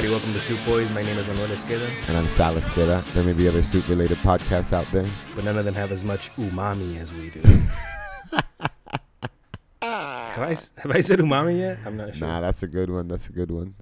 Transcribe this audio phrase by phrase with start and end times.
[0.00, 0.18] Everybody.
[0.18, 0.88] Welcome to Soup Boys.
[0.94, 3.12] My name is Manuel Esqueda, And I'm Sal Esqueda.
[3.12, 5.06] There may be other soup related podcasts out there.
[5.36, 7.40] but none of them have as much umami as we do.
[9.82, 11.80] have, I, have I said umami yet?
[11.84, 12.26] I'm not sure.
[12.26, 13.08] Nah, that's a good one.
[13.08, 13.74] That's a good one.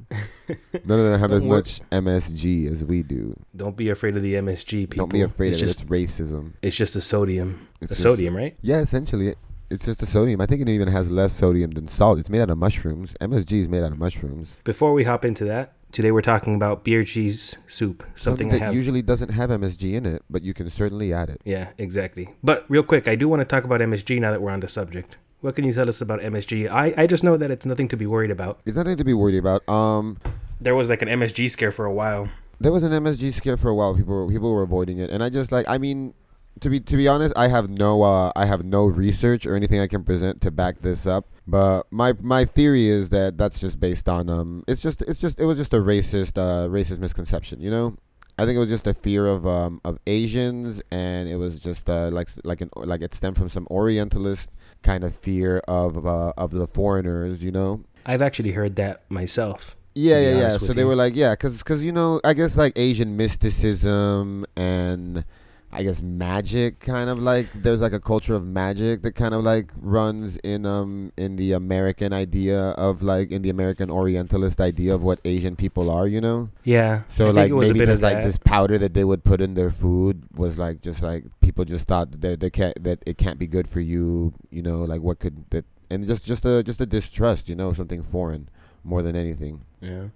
[0.84, 3.38] None of them have as wor- much MSG as we do.
[3.54, 5.06] Don't be afraid of the MSG, people.
[5.06, 5.92] Don't be afraid it's of just, it.
[5.92, 6.54] It's racism.
[6.62, 7.68] It's just the sodium.
[7.80, 8.56] It's the just- sodium, right?
[8.60, 9.36] Yeah, essentially.
[9.70, 10.40] It's just the sodium.
[10.40, 12.18] I think it even has less sodium than salt.
[12.18, 13.14] It's made out of mushrooms.
[13.20, 14.56] MSG is made out of mushrooms.
[14.64, 18.04] Before we hop into that, today we're talking about beer cheese soup.
[18.14, 18.74] Something, I that have.
[18.74, 21.40] usually doesn't have MSG in it, but you can certainly add it.
[21.44, 22.30] yeah, exactly.
[22.42, 24.68] But real quick, I do want to talk about MSG now that we're on the
[24.68, 25.16] subject.
[25.40, 26.68] What can you tell us about MSG?
[26.68, 28.60] I, I just know that it's nothing to be worried about.
[28.66, 29.66] It's nothing to be worried about.
[29.68, 30.18] Um,
[30.60, 32.28] There was like an MSG scare for a while.
[32.60, 33.94] There was an MSG scare for a while.
[33.94, 35.64] People were, people were avoiding it, and I just like.
[35.68, 36.12] I mean,
[36.60, 39.78] to be to be honest, I have no uh, I have no research or anything
[39.78, 41.28] I can present to back this up.
[41.48, 44.64] But my my theory is that that's just based on um.
[44.68, 47.60] It's just it's just it was just a racist uh racist misconception.
[47.60, 47.96] You know.
[48.40, 51.88] I think it was just a fear of um of Asians, and it was just
[51.88, 54.50] uh like like an like it stemmed from some Orientalist
[54.82, 57.42] kind of fear of uh, of the foreigners.
[57.42, 57.82] You know.
[58.04, 59.74] I've actually heard that myself.
[59.94, 60.48] Yeah, yeah, yeah.
[60.50, 60.86] So with they you.
[60.86, 65.24] were like, yeah, because cause, you know, I guess like Asian mysticism and
[65.70, 69.44] I guess magic kind of like there's like a culture of magic that kind of
[69.44, 74.94] like runs in um in the American idea of like in the American Orientalist idea
[74.94, 76.48] of what Asian people are, you know.
[76.64, 77.02] Yeah.
[77.08, 79.24] So I think like it was maybe bit there's like this powder that they would
[79.24, 82.82] put in their food was like just like people just thought that they, they can't
[82.82, 86.24] that it can't be good for you, you know, like what could that and just
[86.24, 88.48] just a just a distrust, you know, something foreign
[88.84, 89.66] more than anything.
[89.82, 90.06] Yeah.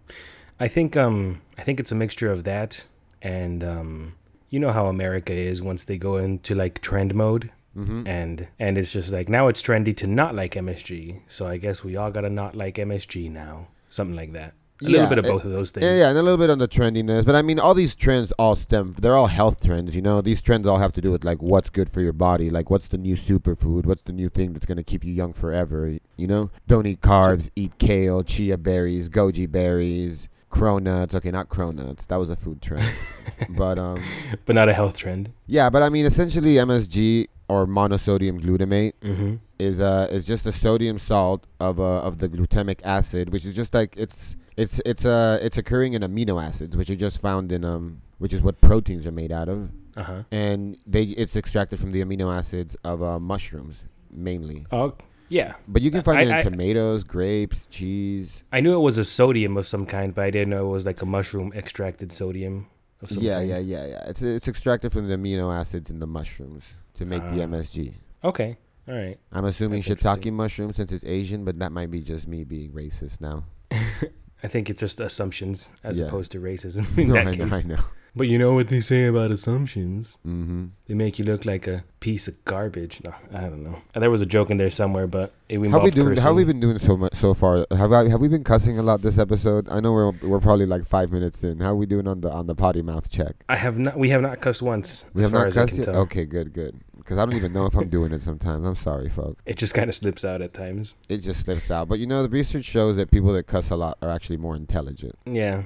[0.59, 2.87] I think um I think it's a mixture of that
[3.21, 4.15] and um
[4.53, 8.07] you know how America is once they go into like trend mode Mm-hmm.
[8.07, 11.21] and and it's just like now it's trendy to not like MSG.
[11.27, 13.69] So I guess we all got to not like MSG now.
[13.89, 14.53] Something like that.
[14.83, 15.85] A little bit of it- both of those things.
[15.87, 18.31] Yeah, yeah, and a little bit on the trendiness, but I mean, all these trends
[18.33, 18.95] all stem.
[19.01, 20.21] They're all health trends, you know.
[20.21, 22.89] These trends all have to do with like what's good for your body, like what's
[22.89, 25.97] the new superfood, what's the new thing that's gonna keep you young forever.
[26.19, 31.15] You know, don't eat carbs, eat kale, chia berries, goji berries, cronuts.
[31.15, 32.07] Okay, not cronuts.
[32.09, 32.89] That was a food trend,
[33.51, 34.01] but um,
[34.47, 35.33] But not a health trend.
[35.47, 39.41] yeah, but I mean, essentially, MSG or monosodium glutamate Mhm.
[39.59, 43.55] is uh is just a sodium salt of uh of the glutamic acid, which is
[43.55, 47.51] just like it's it's it's uh it's occurring in amino acids, which are just found
[47.53, 50.23] in um which is what proteins are made out of, Uh-huh.
[50.31, 53.77] and they it's extracted from the amino acids of uh, mushrooms
[54.11, 54.67] mainly.
[54.71, 54.95] Oh,
[55.33, 55.55] yeah.
[55.67, 58.45] But you can find I- it in I- tomatoes, grapes, cheese.
[58.53, 60.85] I knew it was a sodium of some kind, but I didn't know it was
[60.87, 62.67] like a mushroom extracted sodium
[63.01, 63.49] of some Yeah, kind.
[63.51, 64.05] yeah, yeah, yeah.
[64.11, 66.65] It's it's extracted from the amino acids in the mushrooms
[66.99, 67.47] to make the Ah.
[67.47, 67.95] MSG.
[68.23, 68.59] Okay.
[68.89, 69.19] All right.
[69.33, 72.73] I'm assuming That's shiitake mushroom since it's Asian, but that might be just me being
[72.73, 73.45] racist now.
[74.43, 76.07] I think it's just assumptions as Yeah.
[76.07, 77.39] opposed to racism in no, that I case.
[77.51, 77.85] know, I know.
[78.15, 80.19] But you know what they say about assumptions?
[80.27, 80.67] Mm-hmm.
[80.87, 83.01] They make you look like a piece of garbage.
[83.03, 83.81] No, I don't know.
[83.95, 86.17] There was a joke in there somewhere, but it How involved we doing?
[86.19, 87.65] How we been doing so much so far?
[87.71, 89.67] Have I, have we been cussing a lot this episode?
[89.71, 91.61] I know we're we're probably like five minutes in.
[91.61, 93.35] How are we doing on the on the potty mouth check?
[93.49, 93.97] I have not.
[93.99, 95.07] We have not cussed once.
[95.15, 95.89] We have not cussed yet.
[95.89, 96.79] Okay, good, good.
[97.03, 98.67] Because I don't even know if I'm doing it sometimes.
[98.67, 99.43] I'm sorry, folks.
[99.47, 100.97] It just kind of slips out at times.
[101.09, 101.89] It just slips out.
[101.89, 104.57] But you know, the research shows that people that cuss a lot are actually more
[104.57, 105.17] intelligent.
[105.27, 105.65] Yeah.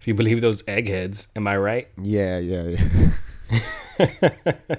[0.00, 1.88] If you believe those eggheads, am I right?
[2.00, 2.76] Yeah, yeah,
[3.98, 4.30] yeah.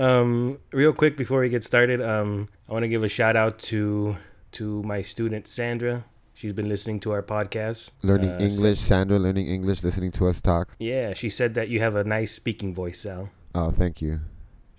[0.00, 3.58] Um, real quick before we get started, um, I want to give a shout out
[3.70, 4.16] to
[4.52, 6.06] to my student Sandra.
[6.32, 7.90] She's been listening to our podcast.
[8.02, 10.74] learning Uh, English, Sandra, learning English, listening to us talk.
[10.78, 13.28] Yeah, she said that you have a nice speaking voice, Sal.
[13.54, 14.20] Oh, thank you.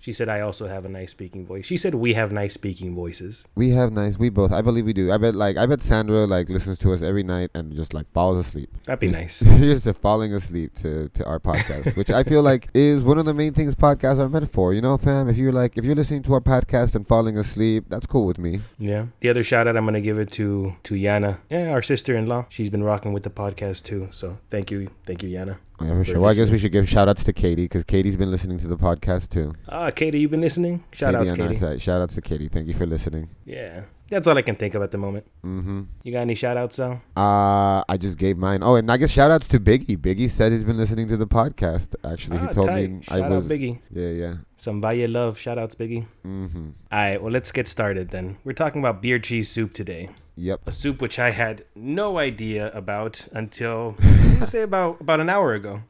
[0.02, 1.64] She said I also have a nice speaking voice.
[1.64, 3.46] She said we have nice speaking voices.
[3.54, 4.18] We have nice.
[4.18, 4.50] We both.
[4.52, 5.12] I believe we do.
[5.12, 5.36] I bet.
[5.36, 8.68] Like I bet Sandra like listens to us every night and just like falls asleep.
[8.84, 9.58] That'd be Just- nice.
[9.60, 13.26] just to falling asleep to, to our podcast, which I feel like is one of
[13.26, 14.74] the main things podcasts are meant for.
[14.74, 15.28] You know, fam.
[15.28, 18.38] If you're like if you're listening to our podcast and falling asleep, that's cool with
[18.38, 18.60] me.
[18.80, 19.06] Yeah.
[19.20, 21.38] The other shout out I'm gonna give it to to Yana.
[21.48, 22.46] Yeah, our sister in law.
[22.48, 24.08] She's been rocking with the podcast too.
[24.10, 25.58] So thank you, thank you, Yana.
[25.80, 26.20] Yeah, sure.
[26.20, 28.68] Well, I guess we should give shout outs to Katie because Katie's been listening to
[28.68, 29.54] the podcast too.
[29.68, 30.84] Ah, Katie, you've been listening?
[30.92, 31.78] Shout outs, on our Katie.
[31.78, 32.48] Shout outs to Katie.
[32.48, 33.30] Thank you for listening.
[33.44, 33.82] Yeah.
[34.08, 35.24] That's all I can think of at the moment.
[35.42, 35.82] Mm-hmm.
[36.02, 37.00] You got any shout outs, though?
[37.16, 38.62] Uh, I just gave mine.
[38.62, 39.96] Oh, and I guess shout outs to Biggie.
[39.96, 41.94] Biggie said he's been listening to the podcast.
[42.04, 42.90] Actually, Ah, he told tight.
[42.90, 43.44] me Shout I was.
[43.46, 43.80] out Biggie.
[43.90, 44.34] Yeah, yeah.
[44.62, 45.38] Some Valle love.
[45.40, 46.06] Shout outs, Biggie.
[46.24, 46.70] Mm-hmm.
[46.92, 48.38] All right, well, let's get started then.
[48.44, 50.08] We're talking about beer cheese soup today.
[50.36, 50.60] Yep.
[50.66, 53.96] A soup which I had no idea about until,
[54.44, 55.80] say about, about an hour ago.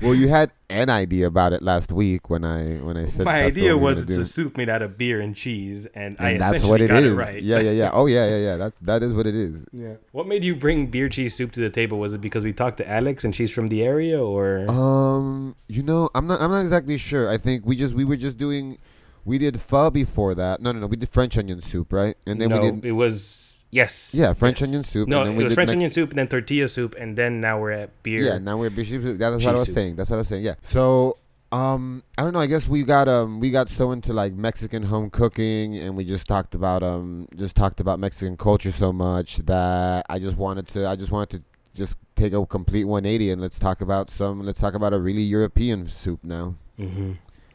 [0.00, 3.42] Well, you had an idea about it last week when I when I said My
[3.44, 4.20] idea what we were was it's do.
[4.20, 7.02] a soup made out of beer and cheese, and, I that's essentially what it got
[7.02, 7.12] is.
[7.12, 7.42] it right.
[7.42, 7.90] Yeah, yeah, yeah.
[7.92, 8.56] Oh yeah, yeah, yeah.
[8.56, 9.64] That's that is what it is.
[9.72, 9.94] Yeah.
[10.12, 11.98] What made you bring beer cheese soup to the table?
[11.98, 15.82] Was it because we talked to Alex and she's from the area, or Um, you
[15.82, 17.30] know, I'm not I'm not exactly sure.
[17.30, 18.78] I think we just we were just doing
[19.24, 20.60] we did pho before that.
[20.60, 20.86] No, no, no.
[20.86, 22.16] We did French onion soup, right?
[22.26, 22.60] And then no?
[22.60, 24.12] we did It was yes.
[24.14, 24.68] Yeah, French yes.
[24.68, 26.68] onion soup, No, and then it we was French Mex- onion soup, and then tortilla
[26.68, 28.22] soup, and then now we're at beer.
[28.22, 29.02] Yeah, now we're Bishop.
[29.18, 29.74] That's what I was soup.
[29.74, 29.96] saying.
[29.96, 30.44] That's what I was saying.
[30.44, 30.54] Yeah.
[30.64, 31.16] So,
[31.52, 32.40] um, I don't know.
[32.40, 36.04] I guess we got um we got so into like Mexican home cooking, and we
[36.04, 40.68] just talked about um just talked about Mexican culture so much that I just wanted
[40.68, 41.42] to I just wanted to
[41.74, 45.22] just take a complete 180 and let's talk about some let's talk about a really
[45.22, 46.54] European soup now.
[46.76, 47.12] hmm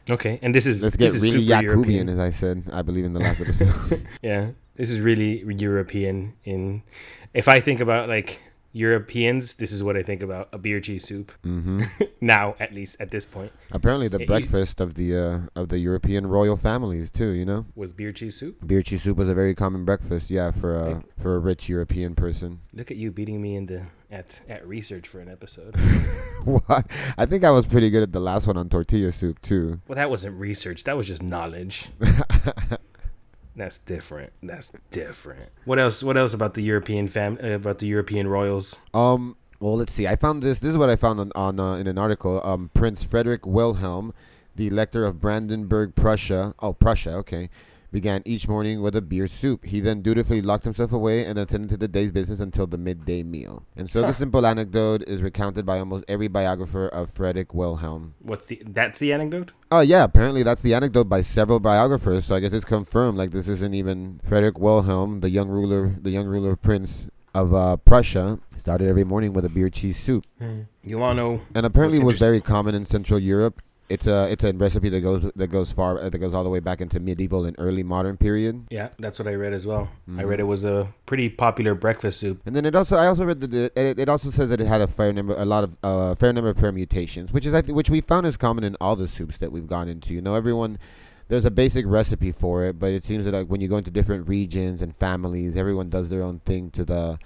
[0.08, 2.08] Okay, and this is Let's this get is really Yakubian, European.
[2.08, 4.04] as I said, I believe in the last episode.
[4.22, 6.32] Yeah, this is really European.
[6.44, 6.82] In
[7.32, 8.40] if I think about like
[8.72, 11.32] Europeans, this is what I think about a beer cheese soup.
[11.42, 11.80] hmm
[12.20, 15.78] Now, at least at this point, Apparently, the you- breakfast of the uh, of the
[15.78, 17.30] European royal families too.
[17.30, 17.66] You know.
[17.74, 18.64] was beer cheese soup.
[18.66, 21.68] Beer cheese soup was a very common breakfast, yeah, for a Like- for a rich
[21.68, 22.60] European person.
[22.72, 25.74] Look at you beating me into at at research for an episode.
[26.44, 26.86] what?
[27.18, 29.80] I think I was pretty good at the last one on tortilla soup too.
[29.88, 30.84] Well, that wasn't research.
[30.84, 31.88] That was just knowledge.
[33.56, 34.32] That's different.
[34.42, 35.50] That's different.
[35.64, 36.02] What else?
[36.02, 37.38] What else about the European fam?
[37.42, 38.78] Uh, about the European royals?
[38.94, 39.36] Um.
[39.58, 40.06] Well, let's see.
[40.06, 40.58] I found this.
[40.58, 42.40] This is what I found on, on uh, in an article.
[42.44, 44.14] Um, Prince Frederick Wilhelm,
[44.56, 46.54] the Elector of Brandenburg, Prussia.
[46.60, 47.12] Oh, Prussia.
[47.16, 47.50] Okay.
[47.92, 49.64] Began each morning with a beer soup.
[49.64, 53.24] He then dutifully locked himself away and attended to the day's business until the midday
[53.24, 53.64] meal.
[53.76, 54.08] And so Huh.
[54.08, 58.14] the simple anecdote is recounted by almost every biographer of Frederick Wilhelm.
[58.20, 58.62] What's the?
[58.64, 59.50] That's the anecdote.
[59.72, 62.26] Oh yeah, apparently that's the anecdote by several biographers.
[62.26, 63.18] So I guess it's confirmed.
[63.18, 67.76] Like this isn't even Frederick Wilhelm, the young ruler, the young ruler prince of uh,
[67.76, 70.24] Prussia, started every morning with a beer cheese soup,
[70.84, 71.40] You wanna know?
[71.54, 73.62] and apparently was very common in Central Europe.
[73.90, 76.60] It's a it's a recipe that goes that goes far that goes all the way
[76.60, 78.68] back into medieval and early modern period.
[78.70, 79.90] Yeah, that's what I read as well.
[80.06, 80.28] I Mhm.
[80.28, 82.40] read it was a pretty popular breakfast soup.
[82.46, 84.80] And then it also I also read that it, it, also says that it had
[84.80, 87.90] a fair number a lot of uh, fair number of permutations, which is I which
[87.90, 90.14] we found is common in all the soups that we've gone into.
[90.14, 90.78] You know, everyone
[91.26, 93.90] there's a basic recipe for it, but it seems that like when you go into
[93.90, 97.18] different regions and families, everyone does their own thing to the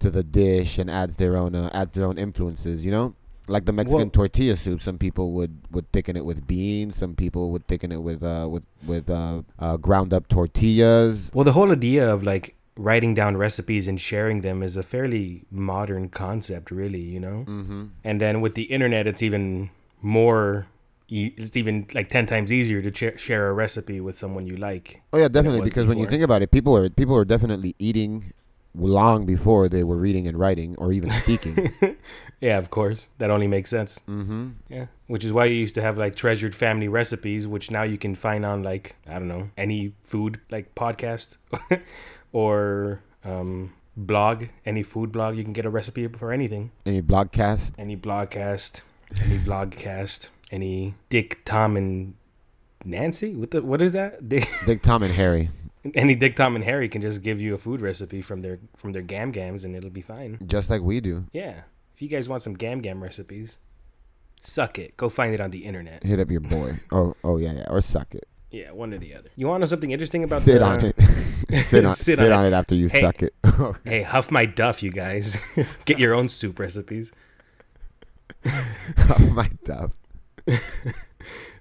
[0.00, 2.84] to the dish and adds their own uh, adds their own influences.
[2.84, 3.14] You know.
[3.50, 6.96] Like the Mexican Well- tortilla soup, some people would, would thicken it with beans.
[6.96, 11.30] Some people would thicken it with uh, with with uh, uh, ground up tortillas.
[11.34, 15.44] Well, the whole idea of like writing down recipes and sharing them is a fairly
[15.50, 17.00] modern concept, really.
[17.00, 17.44] You know.
[17.48, 17.84] Mm-hmm.
[18.04, 19.70] And then with the internet, it's even
[20.00, 20.66] more.
[21.12, 25.02] It's even like ten times easier to ch- share a recipe with someone you like.
[25.12, 25.62] Oh yeah, definitely.
[25.62, 28.32] Because when you think about it, people are people are definitely eating
[28.74, 31.72] long before they were reading and writing or even speaking.
[32.40, 33.08] Yeah, of course.
[33.18, 34.00] That only makes sense.
[34.08, 34.50] mm-hmm.
[34.70, 37.98] Yeah, which is why you used to have like treasured family recipes, which now you
[37.98, 41.36] can find on like I don't know any food like podcast
[42.32, 45.36] or um, blog, any food blog.
[45.36, 46.70] You can get a recipe for anything.
[46.86, 47.74] Any blogcast?
[47.76, 48.80] Any blogcast,
[49.22, 52.14] any vlogcast, any Dick, Tom, and
[52.86, 53.34] Nancy.
[53.34, 54.26] What the what is that?
[54.30, 55.50] Dick, Dick, Tom, and Harry.
[55.94, 58.92] Any Dick, Tom, and Harry can just give you a food recipe from their from
[58.92, 60.38] their gam gams, and it'll be fine.
[60.46, 61.26] Just like we do.
[61.32, 61.62] Yeah,
[61.94, 63.58] if you guys want some gam gam recipes,
[64.42, 64.96] suck it.
[64.96, 66.02] Go find it on the internet.
[66.02, 66.80] Hit up your boy.
[66.92, 67.66] oh, oh yeah, yeah.
[67.68, 68.26] Or suck it.
[68.50, 69.30] Yeah, one or the other.
[69.36, 70.96] You want to know something interesting about sit the, on it.
[71.64, 72.52] sit on, Sit sit, on on, it.
[72.52, 73.00] after you Hey.
[73.00, 73.34] suck it.
[73.44, 75.36] Oh, hey, huff my duff, you guys.
[75.84, 77.12] Get your own soup recipes.
[78.46, 79.92] oh my duff.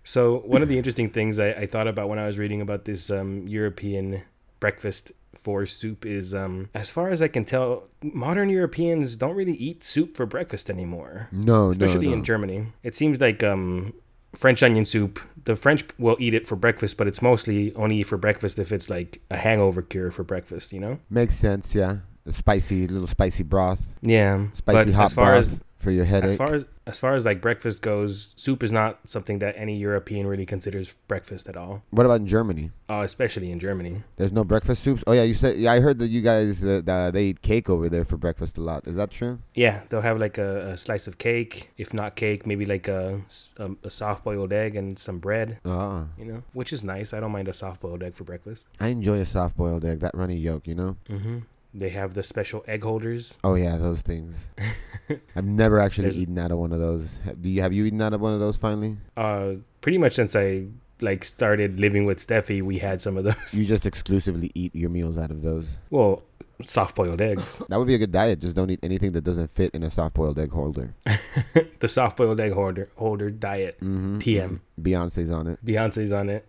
[0.10, 2.86] So one of the interesting things I, I thought about when I was reading about
[2.86, 4.24] this um, European
[4.60, 9.54] breakfast for soup is, um, as far as I can tell, modern Europeans don't really
[9.54, 12.18] eat soup for breakfast anymore, No, especially no, no.
[12.18, 12.66] in Germany.
[12.82, 13.94] It seems like um,
[14.34, 15.20] French onion soup.
[15.44, 18.90] The French will eat it for breakfast, but it's mostly only for breakfast if it's
[18.90, 20.74] like a hangover cure for breakfast.
[20.74, 21.00] You know?
[21.12, 21.76] Makes sense.
[21.76, 21.98] Yeah.
[22.26, 24.48] The spicy, little spicy broth, Yeah.
[24.54, 26.32] spicy hot as far broth as for your headache.
[26.32, 29.78] as far as as far as like breakfast goes, soup is not something that any
[29.78, 31.84] European really considers breakfast at all.
[31.92, 32.72] what about in Germany?
[32.90, 34.04] Uh, especially in Germany.
[34.18, 35.04] There's no breakfast soups.
[35.06, 35.58] Oh yeah, you said.
[35.58, 38.58] Yeah, I heard that you guys uh, that they eat cake over there for breakfast
[38.58, 38.88] a lot.
[38.88, 39.40] Is that true?
[39.54, 41.70] Yeah, they'll have like a, a slice of cake.
[41.78, 43.22] If not cake, maybe like a,
[43.58, 45.60] um, a soft boiled egg and some bread.
[45.64, 47.14] Ah, You know, which is nice.
[47.14, 48.66] I don't mind a soft boiled egg for breakfast.
[48.80, 50.68] I enjoy a soft boiled egg, that runny yolk.
[50.68, 50.98] You know.
[51.08, 51.38] Mm-hmm.
[51.74, 53.38] They have the special egg holders.
[53.44, 54.48] Oh yeah, those things.
[55.36, 57.20] I've never actually There's- eaten out of one of those.
[57.26, 58.98] Ha- Do you have you eaten out of one of those finally?
[59.16, 60.66] Uh, pretty much since I
[61.02, 63.54] like started living with Steffi, we had some of those.
[63.54, 65.78] You just exclusively eat your meals out of those.
[65.92, 66.24] Well,
[66.66, 67.62] soft boiled eggs.
[67.70, 68.40] That would be a good diet.
[68.42, 70.96] Just don't eat anything that doesn't fit in a soft boiled egg holder.
[71.80, 73.78] the soft boiled egg holder holder diet.
[73.80, 74.18] Mm-hmm.
[74.18, 74.60] TM.
[74.82, 75.64] Beyonce's on it.
[75.66, 76.46] Beyonce's on it.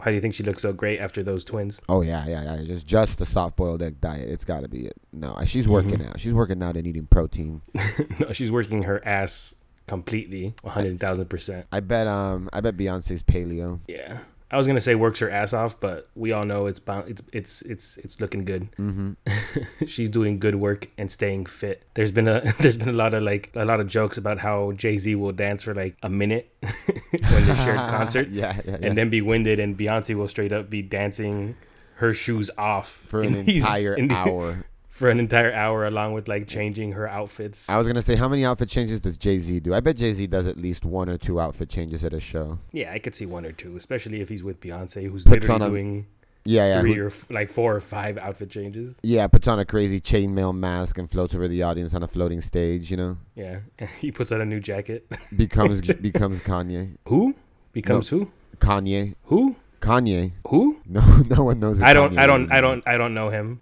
[0.00, 1.80] How do you think she looks so great after those twins?
[1.88, 2.64] Oh yeah, yeah, yeah.
[2.64, 4.28] Just just the soft boiled egg diet.
[4.28, 4.96] It's got to be it.
[5.12, 6.10] No, she's working Mhm.
[6.10, 6.20] out.
[6.20, 7.62] She's working out and eating protein.
[8.18, 9.54] no, she's working her ass
[9.86, 11.66] completely, one hundred thousand percent.
[11.72, 12.06] I bet.
[12.06, 13.80] Um, I bet Beyonce's paleo.
[13.88, 14.18] Yeah,
[14.52, 17.08] I was gonna say works her ass off, but we all know it's bound.
[17.08, 18.68] It's it's it's it's looking good.
[18.76, 19.12] Mm-hmm.
[19.86, 21.84] she's doing good work and staying fit.
[21.94, 24.72] There's been a there's been a lot of like a lot of jokes about how
[24.72, 28.76] Jay Z will dance for like a minute when they share a concert, yeah, yeah,
[28.80, 28.86] yeah.
[28.88, 31.56] and then be winded, and Beyonce will straight up be dancing
[31.96, 34.64] her shoes off for an these- entire hour.
[35.00, 37.68] For an entire hour, along with like changing her outfits.
[37.70, 39.74] I was gonna say, how many outfit changes does Jay Z do?
[39.74, 42.58] I bet Jay Z does at least one or two outfit changes at a show.
[42.72, 45.64] yeah, I could see one or two, especially if he's with Beyonce, who's Puts literally
[45.64, 46.06] a- doing
[46.44, 48.94] Yeah, yeah, three who- or f- like four or five outfit changes.
[49.02, 49.26] yeah.
[49.26, 52.90] Puts on a crazy chainmail mask and floats over the audience on a floating stage.
[52.90, 53.60] You know, Yeah,
[54.00, 55.06] he puts on a new jacket.
[55.36, 56.96] becomes becomes Kanye.
[57.08, 57.34] Who
[57.72, 58.30] becomes who?
[58.58, 59.14] Kanye.
[59.24, 59.56] Who?
[59.80, 60.32] Kanye.
[60.48, 60.76] Who?
[60.86, 61.78] No, no one knows.
[61.78, 62.12] Who I don't.
[62.14, 62.44] Kanye I don't.
[62.44, 62.50] is.
[62.50, 62.82] I don't.
[62.88, 63.60] I don't know him.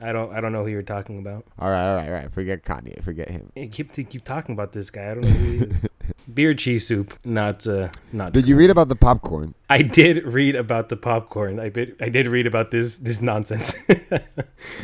[0.00, 0.32] I don't.
[0.32, 1.44] I don't know who you're talking about.
[1.58, 2.32] All right, all right, all right.
[2.32, 3.02] Forget Kanye.
[3.02, 3.50] Forget him.
[3.56, 5.10] You keep keep talking about this guy.
[5.10, 5.76] I don't know who he is.
[6.32, 7.18] Beer cheese soup.
[7.24, 7.66] Not.
[7.66, 8.32] Uh, not.
[8.32, 9.54] Did you read about the popcorn?
[9.70, 11.58] I did read about the popcorn.
[11.58, 11.96] I did.
[12.00, 12.98] I did read about this.
[12.98, 13.74] This nonsense.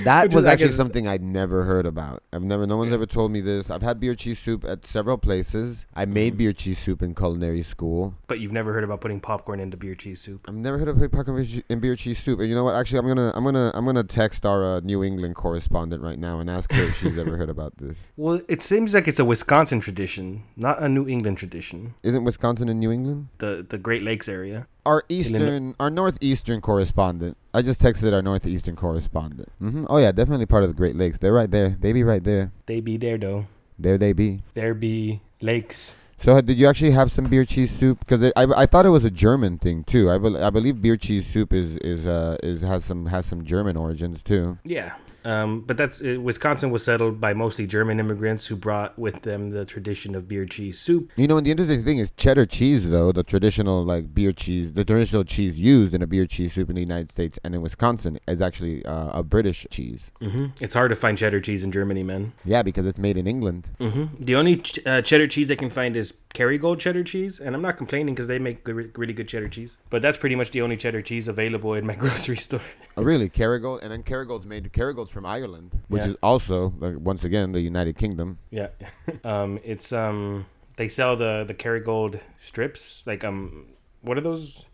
[0.05, 2.23] That Which was actually guess- something I'd never heard about.
[2.33, 3.71] I've never, no one's ever told me this.
[3.71, 5.85] I've had beer cheese soup at several places.
[5.95, 6.39] I made Mhm.
[6.39, 8.15] beer cheese soup in culinary school.
[8.29, 10.45] but you've never heard about putting popcorn into beer cheese soup.
[10.49, 12.39] I've never heard of putting popcorn in beer cheese soup.
[12.41, 12.75] And you know what?
[12.77, 16.41] Actually, I'm gonna, I'm gonna, I'm gonna text our uh, New England correspondent right now
[16.41, 17.97] and ask her if she's ever heard about this.
[18.17, 21.95] Well, it seems like it's a Wisconsin tradition, not a New England tradition.
[22.03, 23.29] Isn't Wisconsin in New England?
[23.39, 24.67] The the Great Lakes area.
[24.87, 27.37] Our eastern, our northeastern correspondent.
[27.55, 29.51] I just texted our northeastern correspondent.
[29.59, 31.19] hmm Oh yeah, definitely part of the Great Lakes.
[31.19, 31.77] They're right there.
[31.81, 32.53] They be right there.
[32.67, 33.47] They be there though.
[33.79, 34.43] There they be.
[34.55, 35.97] There be lakes.
[36.25, 37.99] So did you actually have some beer cheese soup?
[37.99, 40.11] Because I, I thought it was a German thing too.
[40.11, 43.45] I, bel I believe beer cheese soup is is uh is has some has some
[43.45, 44.57] German origins too.
[44.65, 44.95] Yeah.
[45.25, 49.51] Um, but that's uh, Wisconsin was settled by mostly German immigrants who brought with them
[49.51, 51.11] the tradition of beer cheese soup.
[51.17, 54.73] You know, and the interesting thing is cheddar cheese though, the traditional like beer cheese,
[54.75, 57.63] the traditional cheese used in a beer cheese soup in the United States and in
[57.63, 60.11] Wisconsin is actually uh, a British cheese.
[60.21, 62.33] hmm It's hard to find cheddar cheese in Germany, man.
[62.45, 63.69] Yeah, because it's made in England.
[63.79, 67.55] hmm The only ch- uh, cheddar cheese I can find is Kerrygold cheddar cheese, and
[67.55, 69.79] I'm not complaining because they make good, really good cheddar cheese.
[69.89, 72.61] But that's pretty much the only cheddar cheese available in my grocery store.
[72.97, 73.31] Oh, really?
[73.31, 74.73] Kerrygold, and then Kerrygold's made.
[74.73, 76.11] Kerrygold's from Ireland, which Yeah.
[76.11, 78.39] is also like, once again the United Kingdom.
[78.51, 78.69] Yeah.
[79.25, 80.45] um, it's um,
[80.77, 83.67] they sell the the Kerrygold strips, like um,
[84.03, 84.67] what are those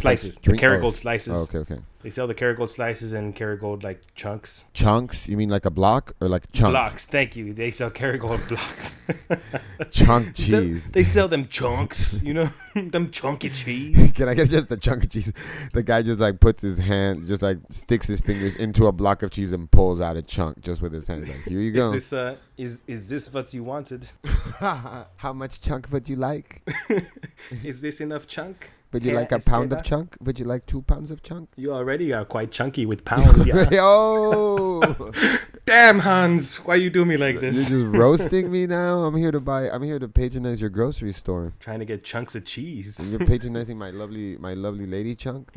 [0.00, 0.34] slices?
[0.36, 1.32] the Kerrygold slices.
[1.34, 1.78] Oh, okay, okay.
[2.02, 4.64] They sell the Kerrygold slices and Kerrygold like chunks.
[4.74, 5.26] Chunks?
[5.26, 6.70] You mean like a block or like chunks?
[6.70, 7.06] Blocks.
[7.06, 7.52] Thank you.
[7.52, 8.94] They sell Kerrygold blocks.
[9.90, 10.90] Chunk They- cheese.
[10.92, 12.20] They sell them chunks.
[12.22, 14.12] You know, them chunky cheese.
[14.12, 15.32] Can I get just a chunk of cheese?
[15.72, 19.22] The guy just like puts his hand, just like sticks his fingers into a block
[19.24, 21.28] of cheese and pulls out a chunk just with his hands.
[21.28, 21.88] Like, here you go.
[21.92, 24.06] Is this uh is is this what you wanted?
[24.60, 26.62] How much chunk would you like?
[27.64, 28.70] Is this enough chunk?
[28.92, 30.16] Would you like a pound of chunk?
[30.20, 31.50] Would you like two pounds of chunk?
[31.56, 33.46] You already are quite chunky with pounds.
[33.46, 33.68] Yeah.
[33.72, 35.12] oh,
[35.66, 37.70] Damn, Hans, why you do me like this?
[37.70, 39.04] you're just roasting me now.
[39.04, 39.68] I'm here to buy.
[39.68, 41.54] I'm here to patronize your grocery store.
[41.58, 42.98] Trying to get chunks of cheese.
[43.00, 45.52] And you're patronizing my lovely, my lovely lady chunk.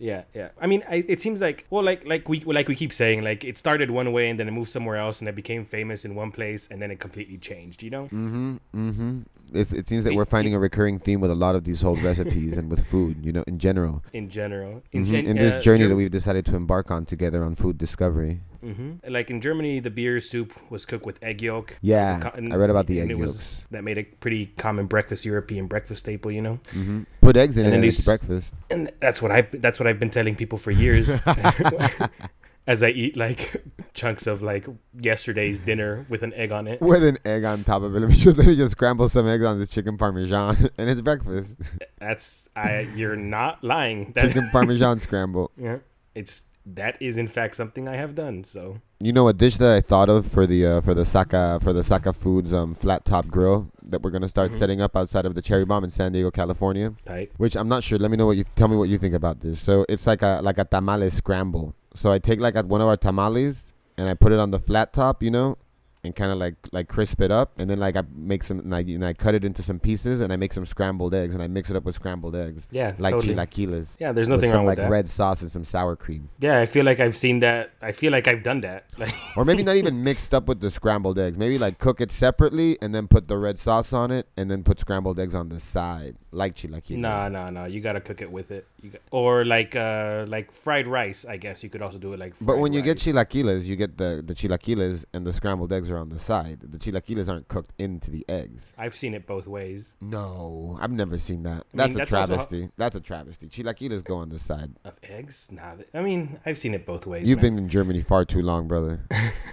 [0.00, 0.48] Yeah, yeah.
[0.58, 3.44] I mean, I, it seems like well, like like we like we keep saying, like
[3.44, 6.14] it started one way and then it moved somewhere else and it became famous in
[6.14, 7.82] one place and then it completely changed.
[7.82, 8.04] You know?
[8.04, 8.56] Mm-hmm.
[8.74, 9.09] Mm-hmm.
[9.52, 11.96] It, it seems that we're finding a recurring theme with a lot of these whole
[11.96, 13.24] recipes and with food.
[13.24, 14.02] You know, in general.
[14.12, 17.04] In general, In, gen- in uh, this journey Germ- that we've decided to embark on
[17.06, 18.40] together on food discovery.
[18.64, 19.00] Mhm.
[19.08, 21.78] Like in Germany, the beer soup was cooked with egg yolk.
[21.80, 23.62] Yeah, co- and- I read about the egg it was- yolks.
[23.70, 26.58] That made a pretty common breakfast European breakfast staple, you know.
[26.72, 28.52] hmm Put eggs in And it and it's breakfast.
[28.70, 31.08] And that's what I that's what I've been telling people for years.
[32.66, 33.64] As I eat like
[33.94, 34.66] chunks of like
[35.00, 36.80] yesterday's dinner with an egg on it.
[36.80, 38.00] With an egg on top of it.
[38.00, 41.00] Let me just let me just scramble some eggs on this chicken parmesan, and it's
[41.00, 41.56] breakfast.
[41.98, 42.80] That's I.
[42.94, 44.12] You're not lying.
[44.14, 45.50] That, chicken parmesan scramble.
[45.56, 45.78] yeah,
[46.14, 48.44] it's that is in fact something I have done.
[48.44, 51.58] So You know a dish that I thought of for the uh, for the Saka
[51.62, 54.58] for the Saka Foods um flat top grill that we're gonna start Mhm.
[54.58, 56.92] setting up outside of the Cherry Bomb in San Diego, California.
[57.06, 57.32] tight.
[57.38, 57.98] Which I'm not sure.
[57.98, 59.58] Let me know what you tell me what you think about this.
[59.60, 61.74] So it's like a like a tamale scramble.
[61.94, 64.92] So I take like one of our tamales and I put it on the flat
[64.92, 65.58] top, you know,
[66.02, 68.74] and kind of like like crisp it up, and then like I make some and
[68.74, 71.42] I, and I cut it into some pieces, and I make some scrambled eggs, and
[71.42, 73.34] I mix it up with scrambled eggs, Yeah, like totally.
[73.34, 73.96] chilaquiles.
[73.98, 74.90] Yeah, there's nothing some, wrong like with that.
[74.90, 77.72] red sauce and some sour cream, Yeah, I feel like I've seen that.
[77.82, 78.84] I feel like I've done that.
[78.98, 81.36] Like, or maybe not even mixed up with the scrambled eggs.
[81.36, 84.62] Maybe like cook it separately and then put the red sauce on it, and then
[84.62, 86.98] put scrambled eggs on the side, like chilaquiles.
[86.98, 87.64] nah, nah, nah.
[87.66, 88.66] You gotta cook it with it.
[88.82, 91.24] You got, or like, uh, like fried rice.
[91.26, 92.34] I guess you could also do it like.
[92.40, 93.14] But when you get rice.
[93.14, 96.60] chilaquiles, you get the the chilaquiles and the scrambled eggs are on the side.
[96.62, 98.72] The chilaquiles aren't cooked into the eggs.
[98.78, 99.94] I've seen it both ways.
[100.00, 101.64] No, I've never seen that.
[101.74, 102.68] I That's mean, a that's how- travesty.
[102.76, 103.48] That's a travesty.
[103.48, 104.72] Chilaquiles go on the side.
[104.84, 105.50] Of eggs?
[105.52, 105.72] Nah.
[105.92, 107.28] I mean, I've seen it both ways.
[107.28, 107.56] You've man.
[107.56, 109.00] been in Germany far too long, brother.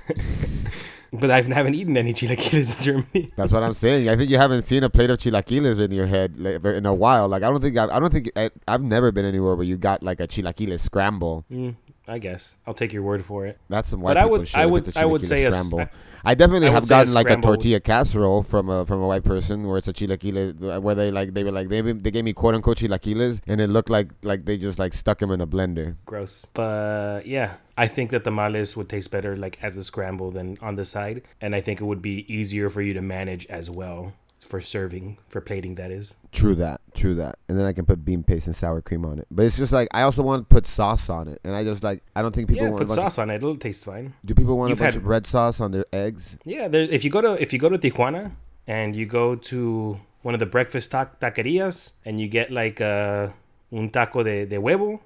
[1.13, 3.31] but I haven't eaten any chilaquiles in Germany.
[3.37, 4.09] That's what I'm saying.
[4.09, 6.93] I think you haven't seen a plate of chilaquiles in your head like, in a
[6.93, 7.27] while.
[7.27, 9.77] Like I don't think I've, I don't think I, I've never been anywhere where you
[9.77, 11.45] got like a chilaquiles scramble.
[11.51, 11.75] Mm,
[12.07, 13.59] I guess I'll take your word for it.
[13.69, 14.57] That's some white But I would- shit.
[14.57, 15.81] I would- a I would say a scramble.
[15.81, 15.89] I-
[16.27, 19.65] I definitely I have gotten like a tortilla casserole from a from a white person
[19.65, 22.33] where it's a chilaquile uh, where they like they were like they they gave me
[22.33, 25.47] quote unquote chilaquiles and it looked like like they just like stuck them in a
[25.47, 25.95] blender.
[26.05, 26.45] Gross.
[26.53, 30.57] But yeah, I think that the tamales would taste better like as a scramble than
[30.61, 33.69] on the side, and I think it would be easier for you to manage as
[33.69, 34.11] well
[34.47, 35.75] for serving, for plating.
[35.75, 36.15] That is.
[36.31, 37.37] True that, true that.
[37.47, 39.27] And then I can put bean paste and sour cream on it.
[39.29, 41.83] But it's just like I also want to put sauce on it, and I just
[41.83, 42.87] like I don't think people yeah, want.
[42.87, 43.35] put sauce on it.
[43.35, 44.13] It'll taste fine.
[44.25, 46.35] Do people want You've a bunch had- of red sauce on their eggs?
[46.45, 48.31] Yeah, there, if you go to if you go to Tijuana
[48.65, 53.29] and you go to one of the breakfast ta- taquerias and you get like uh,
[53.71, 54.99] un taco de, de huevo,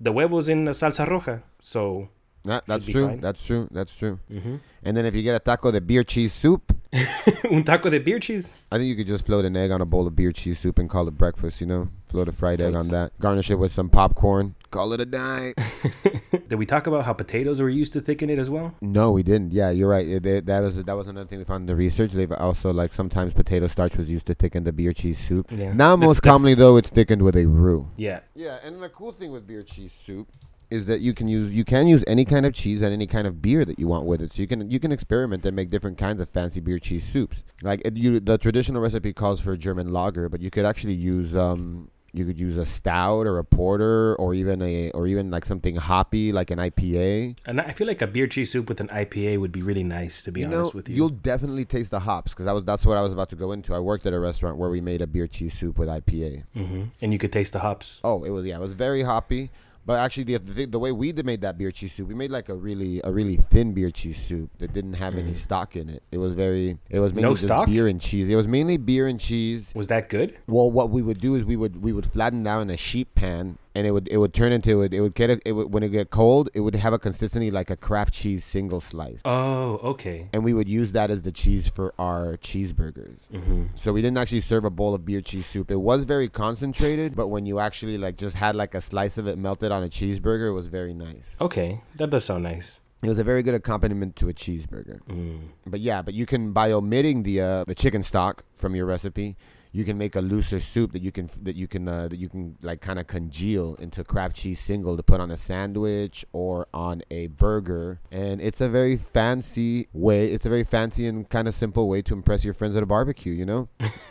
[0.00, 1.42] the huevo's in the salsa roja.
[1.60, 2.08] So
[2.44, 3.18] That, that's true.
[3.20, 3.68] That's true.
[3.70, 4.18] That's true.
[4.30, 4.60] mhm.
[4.82, 6.76] And then if you get a taco de beer cheese soup,
[7.50, 8.54] un taco de beer cheese.
[8.70, 10.78] I think you could just float an egg on a bowl of beer cheese soup
[10.78, 11.60] and call it breakfast.
[11.62, 13.18] You know, float a fried egg on that.
[13.18, 14.54] Garnish it with some popcorn.
[14.70, 15.54] Call it a night.
[16.48, 18.74] Did we talk about how potatoes were used to thicken it as well?
[18.82, 19.52] No, we didn't.
[19.52, 20.06] Yeah, you're right.
[20.06, 22.12] It, it- that was that was another thing we found in the research.
[22.12, 25.50] They've also like sometimes potato starch was used to thicken the beer cheese soup.
[25.50, 25.72] Yeah.
[25.72, 27.88] Now, most that's- commonly though, it's thickened with a roux.
[27.96, 28.20] Yeah.
[28.34, 30.28] Yeah, and the cool thing with beer cheese soup
[30.70, 33.26] is that you can use you can use any kind of cheese and any kind
[33.26, 34.32] of beer that you want with it.
[34.32, 37.42] So you can you can experiment and make different kinds of fancy beer cheese soups.
[37.62, 40.94] Like it, you, the traditional recipe calls for a German lager, but you could actually
[40.94, 45.30] use um you could use a stout or a porter or even a or even
[45.30, 47.36] like something hoppy like an IPA.
[47.44, 50.22] And I feel like a beer cheese soup with an IPA would be really nice,
[50.22, 50.94] to be you honest know, with you.
[50.94, 53.50] you'll definitely taste the hops because that was that's what I was about to go
[53.52, 53.74] into.
[53.74, 56.44] I worked at a restaurant where we made a beer cheese soup with IPA.
[56.56, 56.82] mm-hmm.
[57.02, 58.00] And you could taste the hops.
[58.04, 59.50] Oh, it was yeah, it was very hoppy.
[59.86, 62.48] But actually, the, the the way we made that beer cheese soup, we made like
[62.48, 65.36] a really a really thin beer cheese soup that didn't have any Mm.
[65.36, 66.02] stock in it.
[66.10, 67.66] It was very it was mainly No just stock?
[67.66, 68.28] beer and cheese.
[68.30, 69.72] It was mainly beer and cheese.
[69.74, 70.38] Was that good?
[70.46, 73.14] Well, what we would do is we would we would flatten down in a sheet
[73.14, 74.94] pan, and it would it would turn into it.
[74.94, 77.50] It would get a, it would, when it get cold, it would have a consistency
[77.50, 80.28] like a Kraft cheese single slice, Oh, okay.
[80.32, 83.16] and we would use that as the cheese for our cheeseburgers.
[83.32, 85.70] hmm So we didn't actually serve a bowl of beer cheese soup.
[85.70, 89.26] It was very concentrated, but when you actually like just had like a slice of
[89.26, 91.36] it melted on a cheeseburger, it was very nice.
[91.40, 92.80] Okay, that does sound nice.
[93.02, 95.00] It was a very good accompaniment to a cheeseburger.
[95.10, 95.48] Mm.
[95.66, 99.36] But yeah, but you can by omitting the uh, the chicken stock from your recipe,
[99.74, 102.28] you can make a looser soup that you can that you can uh, that you
[102.28, 106.68] can like kind of congeal into Kraft cheese single to put on a sandwich or
[106.72, 110.30] on a burger, and it's a very fancy way.
[110.30, 112.86] It's a very fancy and kind of simple way to impress your friends at a
[112.86, 113.32] barbecue.
[113.32, 113.68] You know,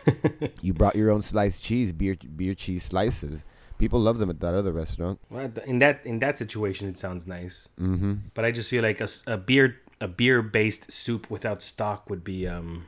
[0.61, 3.45] you brought your own sliced cheese, beer beer cheese slices.
[3.77, 5.19] People love them at that other restaurant.
[5.29, 7.69] Well, in that in that situation, it sounds nice.
[7.79, 8.15] Mm-hmm.
[8.33, 12.49] But I just feel like a beer a beer based soup without stock would be
[12.49, 12.87] um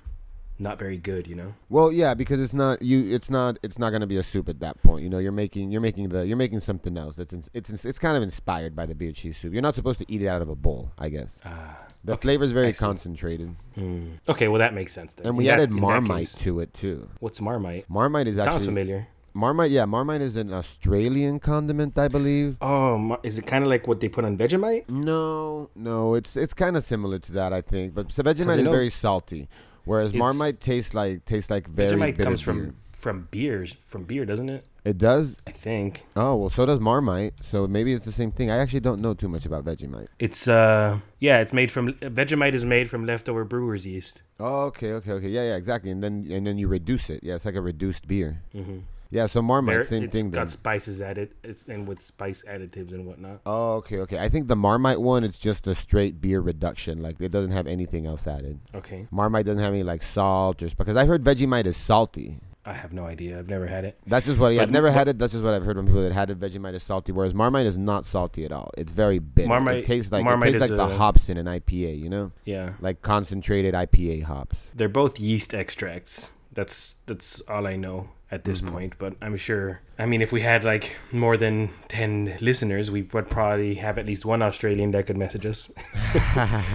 [0.59, 1.27] not very good.
[1.27, 1.53] You know.
[1.69, 3.13] Well, yeah, because it's not you.
[3.13, 3.57] It's not.
[3.63, 5.03] It's not gonna be a soup at that point.
[5.03, 5.71] You know, you're making.
[5.71, 6.25] You're making the.
[6.25, 7.15] You're making something else.
[7.15, 7.33] That's.
[7.33, 7.85] Ins- it's.
[7.85, 9.53] It's kind of inspired by the beer cheese soup.
[9.53, 10.91] You're not supposed to eat it out of a bowl.
[10.97, 11.77] I guess Ah.
[12.03, 12.79] the Okay, flavor is very see.
[12.79, 14.19] concentrated, Mm.
[14.29, 15.27] Okay, well that makes sense then.
[15.27, 17.09] and we that- added Marmite to it too.
[17.19, 17.85] What's Marmite?
[17.89, 19.07] Marmite is Sounds actually familiar.
[19.33, 19.69] Marmite.
[19.71, 22.55] Yeah, Marmite is an Australian condiment, I believe.
[22.61, 24.89] Oh, is it kind of like what they put on Vegemite?
[24.89, 27.93] No, no, it's it's kind of similar to that, I think.
[27.93, 29.49] But so Vegemite is know- very salty,
[29.85, 32.53] whereas It's- Marmite tastes like tastes like very Vegemite comes beer.
[32.53, 34.65] from from beers from beer, doesn't it?
[34.83, 35.35] It does.
[35.47, 37.33] I think Oh well, so does Marmite.
[37.41, 38.49] So maybe it's the same thing.
[38.51, 40.07] I actually don't know too much about Vegemite.
[40.19, 44.21] it's uh yeah, it's made from Vegemite is made from leftover brewer's yeast.
[44.39, 45.29] Oh, okay, okay, okay.
[45.29, 45.89] Yeah, yeah, exactly.
[45.91, 47.21] And then and then you reduce it.
[47.23, 48.41] Yeah, it's like a reduced beer.
[48.53, 48.79] Mm-hmm.
[49.09, 50.31] Yeah, so Marmite, There, same thing.
[50.31, 50.43] Then.
[50.43, 51.33] got spices added.
[51.43, 53.41] It's and with spice additives and whatnot.
[53.45, 54.19] Oh, okay, okay.
[54.19, 57.01] I think the Marmite one, it's just a straight beer reduction.
[57.01, 58.59] Like it doesn't have anything else added.
[58.73, 59.07] Okay.
[59.11, 62.39] Marmite doesn't have any like salt or because I heard Vegemite is salty.
[62.67, 63.37] I have no idea.
[63.37, 63.99] I've never had it.
[64.07, 65.19] That's just what yeah, I've never had it.
[65.19, 66.39] That's just what I've heard from people that had it.
[66.39, 68.71] Vegemite is salty, whereas Marmite is not salty at all.
[68.75, 69.47] It's very bitter.
[69.49, 71.99] Marmite- it tastes like Marmite it tastes like the hops in an IPA.
[71.99, 74.57] You know, Yeah, like concentrated IPA hops.
[74.73, 76.31] they're both yeast extracts.
[76.55, 78.71] That's that's all I know at this Mhm.
[78.71, 78.93] point.
[78.97, 79.81] But I'm sure.
[79.99, 84.05] I mean, if we had like more than ten listeners, we would probably have at
[84.05, 85.69] least one Australian that could message us.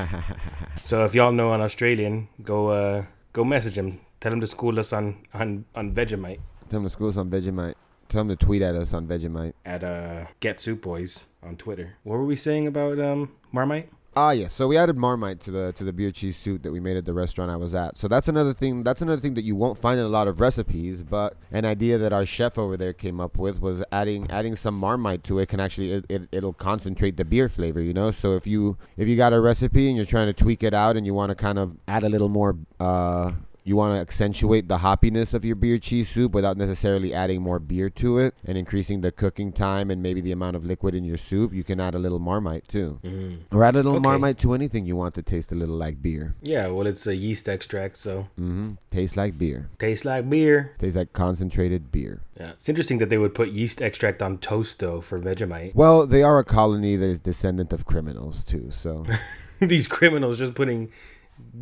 [0.83, 4.01] So if y'all know an Australian, go uh go message him.
[4.21, 7.31] Tell him to school us on on on Vegemite Tell him to school us on
[7.31, 7.75] Vegemite.
[8.09, 9.53] Tell him to tweet at us on Vegemite.
[9.65, 11.95] at uh Get Soup Boys on Twitter.
[12.03, 13.89] What were we saying about um Marmite?
[14.17, 14.53] Ah, yes.
[14.55, 17.05] So we added Marmite to the to the beer cheese soup that we made at
[17.05, 17.97] the restaurant I was at.
[17.97, 18.83] So that's another thing.
[18.83, 21.05] That's another thing that you won't find in a lot of recipes.
[21.05, 24.77] But an idea that our chef over there came up with was adding adding some
[24.77, 27.81] Marmite to it can actually it, it it'll concentrate the beer flavor.
[27.81, 28.11] You know.
[28.11, 30.97] So if you if you got a recipe and you're trying to tweak it out
[30.97, 33.33] and you want to kind of add a little more uh
[33.65, 37.59] you want to accentuate the hoppiness of your beer cheese soup without necessarily adding more
[37.59, 41.05] beer to it and increasing the cooking time and maybe the amount of liquid in
[41.05, 42.99] your soup, you can add a little Marmite too.
[43.03, 43.39] Mm.
[43.53, 44.09] Or add a little Okay.
[44.09, 46.35] Marmite to anything you want to taste a little like beer.
[46.43, 48.73] Yeah, well, it's a yeast extract, so Mm-hmm.
[48.91, 49.69] Tastes like beer.
[49.79, 50.75] tastes like beer.
[50.79, 52.23] Tastes like concentrated beer.
[52.39, 55.75] Yeah, it's interesting that they would put yeast extract on toast though for Vegemite.
[55.75, 58.71] Well, they are a colony that is descendant of criminals too.
[58.73, 59.05] So
[59.61, 60.91] These criminals just putting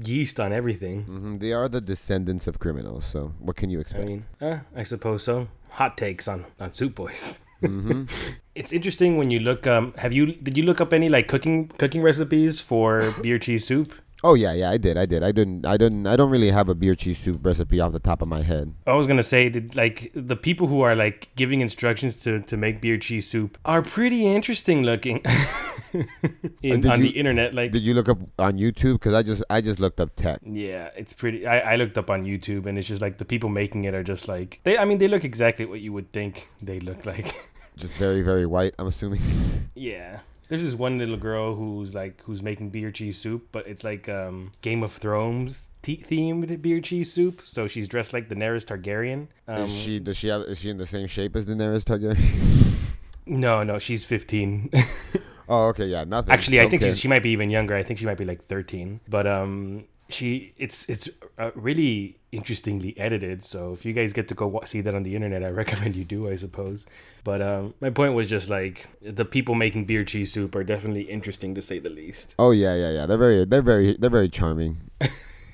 [0.05, 1.03] yeast on everything.
[1.05, 3.05] hmm they are the descendants of criminals.
[3.07, 4.07] So what can you I expect?
[4.07, 5.49] mean, uh, I suppose so.
[5.73, 7.41] Hot takes on on Soup Boys.
[7.61, 8.05] hmm
[8.55, 9.67] It's interesting when you look.
[9.67, 13.65] Um, have you did you look up any like cooking cooking recipes for beer cheese
[13.67, 13.95] soup?
[14.25, 15.23] Oh yeah, yeah, I did, I did.
[15.23, 18.01] I didn't, I didn't, I don't really have a beer cheese soup recipe off the
[18.01, 18.75] top of my head.
[18.87, 22.57] I was gonna say that like the people who are like giving instructions to to
[22.57, 25.23] make beer cheese soup are pretty interesting looking
[26.63, 27.55] in, on you- the internet.
[27.55, 28.95] Like, Did you look up on YouTube?
[28.95, 30.41] Because I just, I just looked up tech.
[30.45, 31.47] yeah, it's pretty.
[31.47, 34.03] I, I looked up on YouTube and it's just like the people making it are
[34.03, 34.77] just like they.
[34.79, 37.33] I mean, they look exactly what you would think they look like.
[37.77, 38.75] Just very, very white.
[38.81, 39.21] I'm assuming.
[39.77, 40.19] yeah.
[40.49, 44.09] There's this one little girl who's like who's making beer cheese soup, but it's like
[44.09, 47.43] um Game of Thrones te- themed beer cheese soup.
[47.45, 49.29] So she's dressed like Daenerys Targaryen.
[49.47, 52.19] Um, is she, does she have, is she in the same shape as Daenerys Targaryen?
[53.31, 54.71] No, no, she's 15.
[55.51, 56.33] oh, okay, yeah, nothing.
[56.33, 57.77] Actually, I think she might be even younger.
[57.77, 59.01] I think she might be like 13.
[59.07, 63.43] But um, she it's it's uh, really interestingly edited.
[63.43, 65.97] So if you guys get to go wa- see that on the internet, I recommend
[65.97, 66.29] you do.
[66.29, 66.87] I suppose.
[67.25, 71.03] But um, my point was just like the people making beer cheese soup are definitely
[71.03, 72.35] interesting to say the least.
[72.39, 73.07] Oh yeah, yeah, yeah.
[73.07, 74.91] They're very, they're very, they're very charming.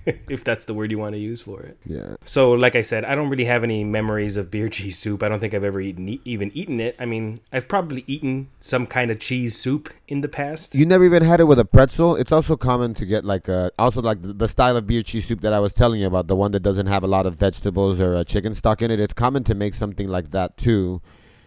[0.29, 1.79] if that's the word you want to use for it.
[1.87, 2.17] Yeah.
[2.25, 5.23] So, like I said, I don't really have any memories of beer cheese soup.
[5.23, 6.97] I don't think I've ever eaten e, even eaten it.
[6.99, 10.75] I mean, I've probably eaten some kind of cheese soup in the past.
[10.75, 12.17] You never even had it with a pretzel.
[12.17, 15.41] It's also common to get like a, also like the, style of beer cheese soup
[15.41, 17.99] that I was telling you about, the one that doesn't have a lot of vegetables
[18.01, 19.01] or uh, chicken stock in it.
[19.01, 21.01] It's common to make something like that too,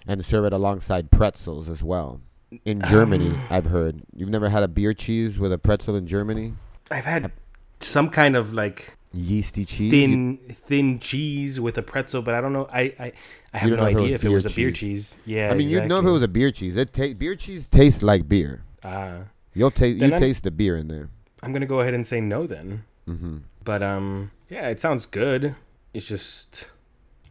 [0.08, 2.22] and serve it alongside pretzels as well.
[2.65, 3.41] In Germany, Um.
[3.50, 4.04] I've heard.
[4.15, 6.54] You've never had a beer cheese with a pretzel in Germany?
[6.89, 7.32] I've had
[7.80, 9.90] some kind of like Yeasty cheese.
[9.90, 12.68] Thin thin cheese with a pretzel, but I don't know.
[12.72, 13.12] I I,
[13.54, 15.18] I have no know if it idea was if it was a beer cheese.
[15.26, 16.76] Yeah, I mean, you'd know if it was a beer cheese.
[16.76, 18.63] It ta- beer cheese tastes like beer.
[18.84, 19.20] Ah,
[19.54, 21.10] You'll taste you I'm- taste the beer in there.
[21.42, 22.84] I'm gonna go ahead and say no then.
[23.06, 25.56] hmm But um, yeah, it sounds good.
[25.94, 26.68] It's just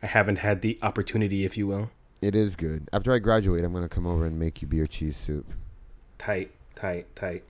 [0.03, 1.91] I haven't had the opportunity, if you will.
[2.23, 2.89] It is good.
[2.93, 5.47] After I graduate, I'm gonna come over and make you beer cheese soup.
[6.19, 7.45] Tight, tight, tight.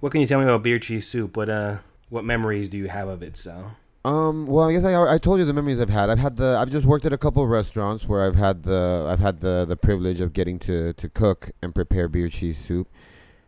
[0.00, 1.36] What can you tell me about beer cheese soup?
[1.36, 1.78] What uh,
[2.12, 3.76] what memories do you have of it, Sal?
[4.04, 4.46] Um.
[4.46, 6.10] Well, I guess I, I told you the memories I've had.
[6.10, 6.58] I've had the.
[6.60, 9.06] I've just worked at a couple of restaurants where I've had the.
[9.08, 12.88] I've had the the privilege of getting to to cook and prepare beer cheese soup.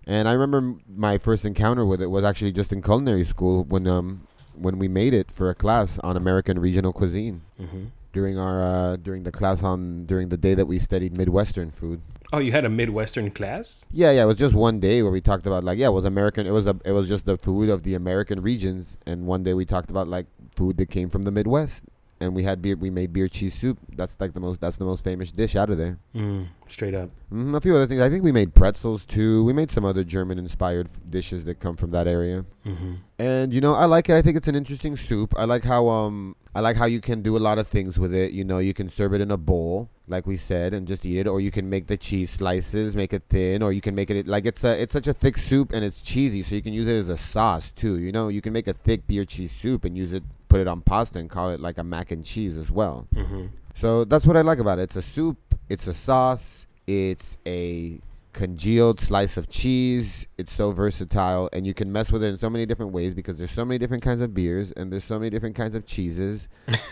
[0.06, 3.86] And I remember my first encounter with it was actually just in culinary school when
[3.86, 7.84] um when we made it for a class on American regional cuisine Mm-hmm.
[8.14, 12.00] During our uh, during the class on during the day that we studied Midwestern food.
[12.32, 13.84] Oh, you had a Midwestern class?
[13.92, 16.04] Yeah, yeah, it was just one day where we talked about like yeah, it was
[16.06, 16.46] American.
[16.46, 19.52] It was a, it was just the food of the American regions, and one day
[19.52, 21.82] we talked about like food that came from the Midwest,
[22.20, 22.76] and we had beer.
[22.76, 23.78] We made beer cheese soup.
[23.94, 24.60] That's like the most.
[24.60, 25.98] That's the most famous dish out of there.
[26.14, 27.10] Mm, straight up.
[27.28, 28.00] hmm a few other things.
[28.00, 29.44] I think we made pretzels too.
[29.44, 32.44] We made some other German-inspired f- dishes that come from that area.
[32.64, 32.94] Mm-hmm.
[33.18, 34.14] And you know, I like it.
[34.16, 35.34] I think it's an interesting soup.
[35.36, 38.14] I like how um I like how you can do a lot of things with
[38.14, 38.32] it.
[38.32, 41.18] You know, you can serve it in a bowl, like we said, and just eat
[41.18, 44.10] it, or you can make the cheese slices, make it thin, or you can make
[44.10, 46.72] it like it's a it's such a thick soup and it's cheesy, so you can
[46.72, 47.98] use it as a sauce too.
[47.98, 50.68] You know, you can make a thick beer cheese soup and use it, put it
[50.68, 53.08] on pasta, and call it like a mac and cheese as well.
[53.14, 53.46] Mm-hmm.
[53.74, 54.82] So that's what I like about it.
[54.82, 55.38] It's a soup.
[55.68, 56.66] It's a sauce.
[56.86, 57.98] It's a
[58.34, 60.26] congealed slice of cheese.
[60.36, 63.38] It's so versatile, and you can mess with it in so many different ways because
[63.38, 66.48] there's so many different kinds of beers and there's so many different kinds of cheeses.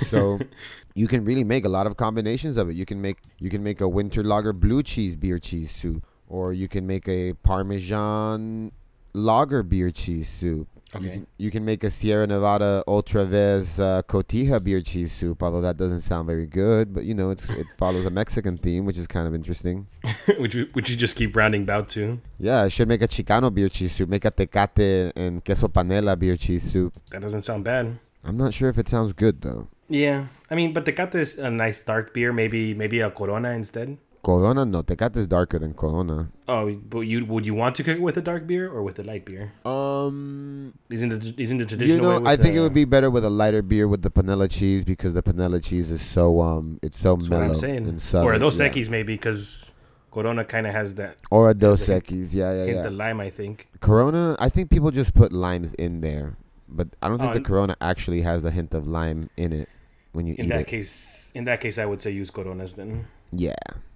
[0.09, 0.38] So
[0.94, 2.76] you can really make a lot of combinations of it.
[2.76, 6.55] You can make you can make a winter lager blue cheese beer cheese soup, or
[6.55, 8.72] you can make a Parmesan
[9.12, 10.68] lager beer cheese soup.
[11.00, 15.42] You can, you can make a Sierra Nevada Otra Vez uh, Cotija beer cheese soup,
[15.42, 16.92] although that doesn't sound very good.
[16.92, 19.87] But you know, it's, it follows a Mexican theme, which is kind of interesting.
[20.38, 22.20] which you, which you just keep rounding about to.
[22.38, 24.09] Yeah, I should make a Chicano beer cheese soup.
[24.11, 26.94] Make a Tecate and Queso Panela beer cheese soup.
[27.11, 27.98] That doesn't sound bad.
[28.22, 29.68] I'm not sure if it sounds good though.
[29.88, 32.33] Yeah, I mean, but Tecate is a nice dark beer.
[32.33, 33.96] Maybe maybe a Corona instead.
[34.24, 36.30] Corona, no, Tecate is darker than Corona.
[36.48, 38.98] Oh, but you would you want to cook it with a dark beer or with
[39.00, 39.52] a light beer?
[39.64, 42.08] Um, Isn't the isn't the traditional?
[42.08, 44.48] way know, I think it would be better with a lighter beer with the panela
[44.48, 47.88] cheese because the panela cheese is so um, it's so That's what I'm saying.
[47.88, 48.28] and subtle.
[48.28, 48.68] Or a Dos yeah.
[48.68, 49.74] Equis maybe because
[50.12, 52.76] Corona kind of has that Or a Dos Has a hint- Equis, yeah, yeah, hint
[52.78, 52.87] yeah.
[52.87, 53.18] of lime.
[53.20, 53.66] I think.
[53.80, 56.37] Corona, I think people just put limes in there,
[56.68, 59.68] but I don't think Oh, the Corona actually has a hint of lime in it
[60.12, 60.66] when you In that it.
[60.68, 63.06] case, in that case, I would say use Coronas then.
[63.32, 63.54] Yeah.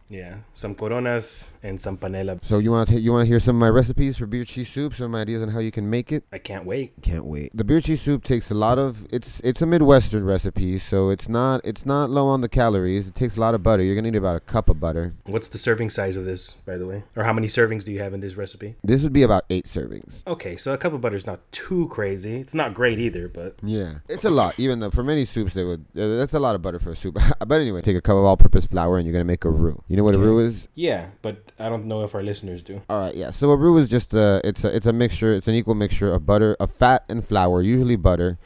[0.09, 2.38] Yeah, some Coronas and some Panela.
[2.45, 4.69] So you want to you want to hear some of my recipes for beer cheese
[4.69, 6.25] soup, some ideas on how you can make it.
[6.33, 6.92] I can't wait.
[7.03, 7.51] Can't wait.
[7.55, 11.29] The beer cheese soup takes a lot of it's it's a midwestern recipe, so it's
[11.29, 13.09] not it's not low on the calories.
[13.09, 13.83] It takes a lot of butter.
[13.83, 15.14] You're gonna need about a cup of butter.
[15.25, 17.03] What's the serving size of this, by the way?
[17.16, 18.77] Or how many servings do you have in this recipe?
[18.85, 20.23] This would be about eight servings.
[20.27, 22.37] Okay, so a cup of butter is not too crazy.
[22.37, 24.55] It's not great either, but Yeah, it's a lot.
[24.59, 26.97] Even though for many soups they would uh, that's a lot of butter for a
[26.97, 27.19] soup.
[27.47, 29.83] but anyway, take a cup of all-purpose flour and you're gonna make a roux.
[29.88, 30.69] You know what a roux is?
[30.75, 32.83] yeah, but I don't know if our listeners do.
[32.89, 33.31] All right, yeah.
[33.31, 35.33] So a roux is just a it's a it's a mixture.
[35.35, 38.39] It's an equal mixture of butter, of fat and flour, usually butter,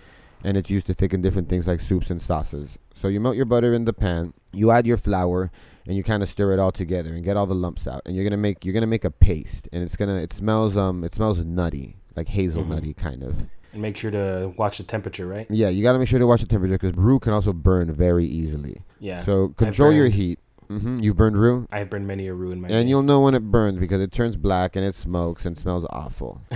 [0.43, 2.79] and it's used to thicken different things like soups and sauces.
[2.95, 5.51] So you melt your butter in the pan, you add your flour,
[5.87, 8.03] and you kind of stir it all together and get all the lumps out.
[8.05, 11.05] And you're gonna make you're gonna make a paste, and it's gonna it smells um
[11.05, 13.37] it smells nutty like hazelnutty kind of.
[13.73, 15.47] And make sure to watch the temperature, right?
[15.49, 18.27] Yeah, you gotta make sure to watch the temperature because roux can also burn very
[18.27, 18.83] easily.
[18.99, 19.25] Yeah.
[19.25, 20.40] So control your heat.
[20.79, 21.67] Hmm You burned roux.
[21.71, 22.89] I have burned many a roux in my And day.
[22.91, 26.43] you'll know when it burns because it turns black and it smokes and smells awful.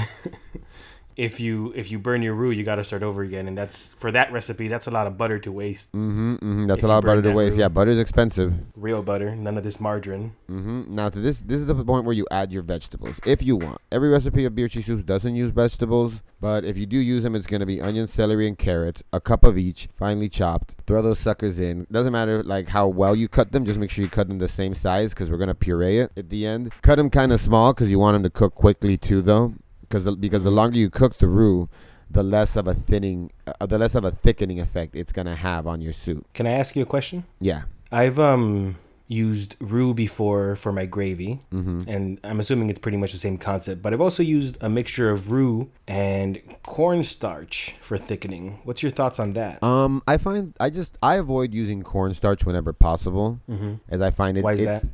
[1.16, 3.92] if you if you burn your roux, you got to start over again, and that's
[3.94, 4.68] for that recipe.
[4.68, 5.92] That's a lot of butter to waste.
[5.92, 6.66] Mm-hmm, mm-hmm.
[6.66, 7.54] That's If a lot of butter to waste.
[7.54, 7.60] roux.
[7.60, 8.52] Yeah, butter's expensive.
[8.74, 10.32] Real butter, none of this margarine.
[10.50, 10.94] Mm-hmm.
[10.94, 13.80] Now, to this, this is the point where you add your vegetables if you want.
[13.92, 17.34] Every recipe of beer cheese soup doesn't use vegetables, but if you do use them,
[17.34, 20.74] it's gonna be onion, celery, and carrots, a cup of each, finely chopped.
[20.86, 21.86] Throw those suckers in.
[21.90, 23.64] Doesn't matter like how well you cut them.
[23.64, 26.28] Just make sure you cut them the same size because we're gonna puree it at
[26.30, 26.72] the end.
[26.82, 29.54] Cut them kind of small because you want them to cook quickly too, though.
[29.88, 31.68] Because the, because the longer you cook the roux,
[32.10, 35.66] the less of a thinning, uh, the less of a thickening effect it's gonna have
[35.66, 36.26] on your soup.
[36.34, 37.24] Can I ask you a question?
[37.40, 37.62] Yeah.
[37.90, 41.82] I've um used roux before for my gravy, Mm-hmm.
[41.86, 43.82] and I'm assuming it's pretty much the same concept.
[43.82, 48.60] But I've also used a mixture of roux and cornstarch for thickening.
[48.64, 49.62] What's your thoughts on that?
[49.62, 53.74] Um, I find I just I avoid using cornstarch whenever possible, mm-hmm.
[53.88, 54.44] as I find it.
[54.44, 54.92] Why is it's, that?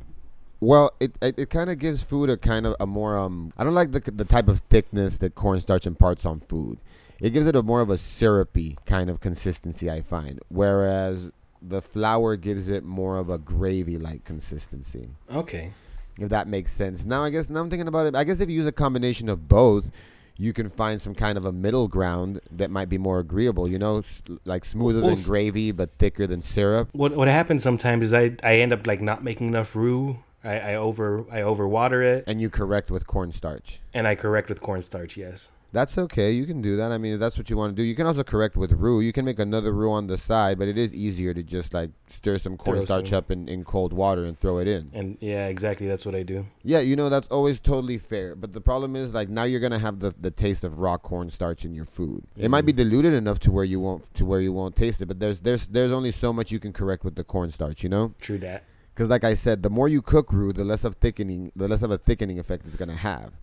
[0.61, 3.51] Well, it it, it kind of gives food a kind of a more um.
[3.57, 6.77] I don't like the the type of thickness that cornstarch imparts on food.
[7.19, 9.89] It gives it a more of a syrupy kind of consistency.
[9.89, 15.09] I find, whereas the flour gives it more of a gravy like consistency.
[15.33, 15.73] Okay.
[16.17, 17.05] If that makes sense.
[17.05, 18.15] Now I guess now I'm thinking about it.
[18.15, 19.91] I guess if you use a combination of both,
[20.37, 23.67] you can find some kind of a middle ground that might be more agreeable.
[23.67, 24.03] You know,
[24.45, 26.89] like smoother Well, than gravy but thicker than syrup.
[26.93, 30.17] What what happens sometimes is I I end up like not making enough roux.
[30.43, 33.79] I, I over I overwater it And you correct with cornstarch.
[33.93, 35.17] and I correct with cornstarch.
[35.17, 35.51] Yes.
[35.73, 36.33] That's okay.
[36.33, 36.91] You can do that.
[36.91, 38.99] I mean, if that's what you want to do, you can also correct with roux.
[38.99, 41.91] You can make another roux on the side, but it is easier to just like
[42.07, 44.91] stir some cornstarch up in, in cold water and throw it in.
[44.93, 45.87] And yeah, exactly.
[45.87, 46.45] That's what I do.
[46.61, 48.35] Yeah, you know that's always totally fair.
[48.35, 51.63] But the problem is like now you're gonna have the, the taste of raw cornstarch
[51.63, 52.25] in your food.
[52.35, 52.77] It might be Mhm.
[52.83, 55.67] diluted enough to where you won't to where you won't taste it, but there's there's
[55.67, 57.81] there's only so much you can correct with the cornstarch.
[57.81, 58.65] You know, True that.
[58.93, 61.81] Because like I said, the more you cook roux, the less of thickening the less
[61.81, 63.33] of a thickening effect it's gonna have.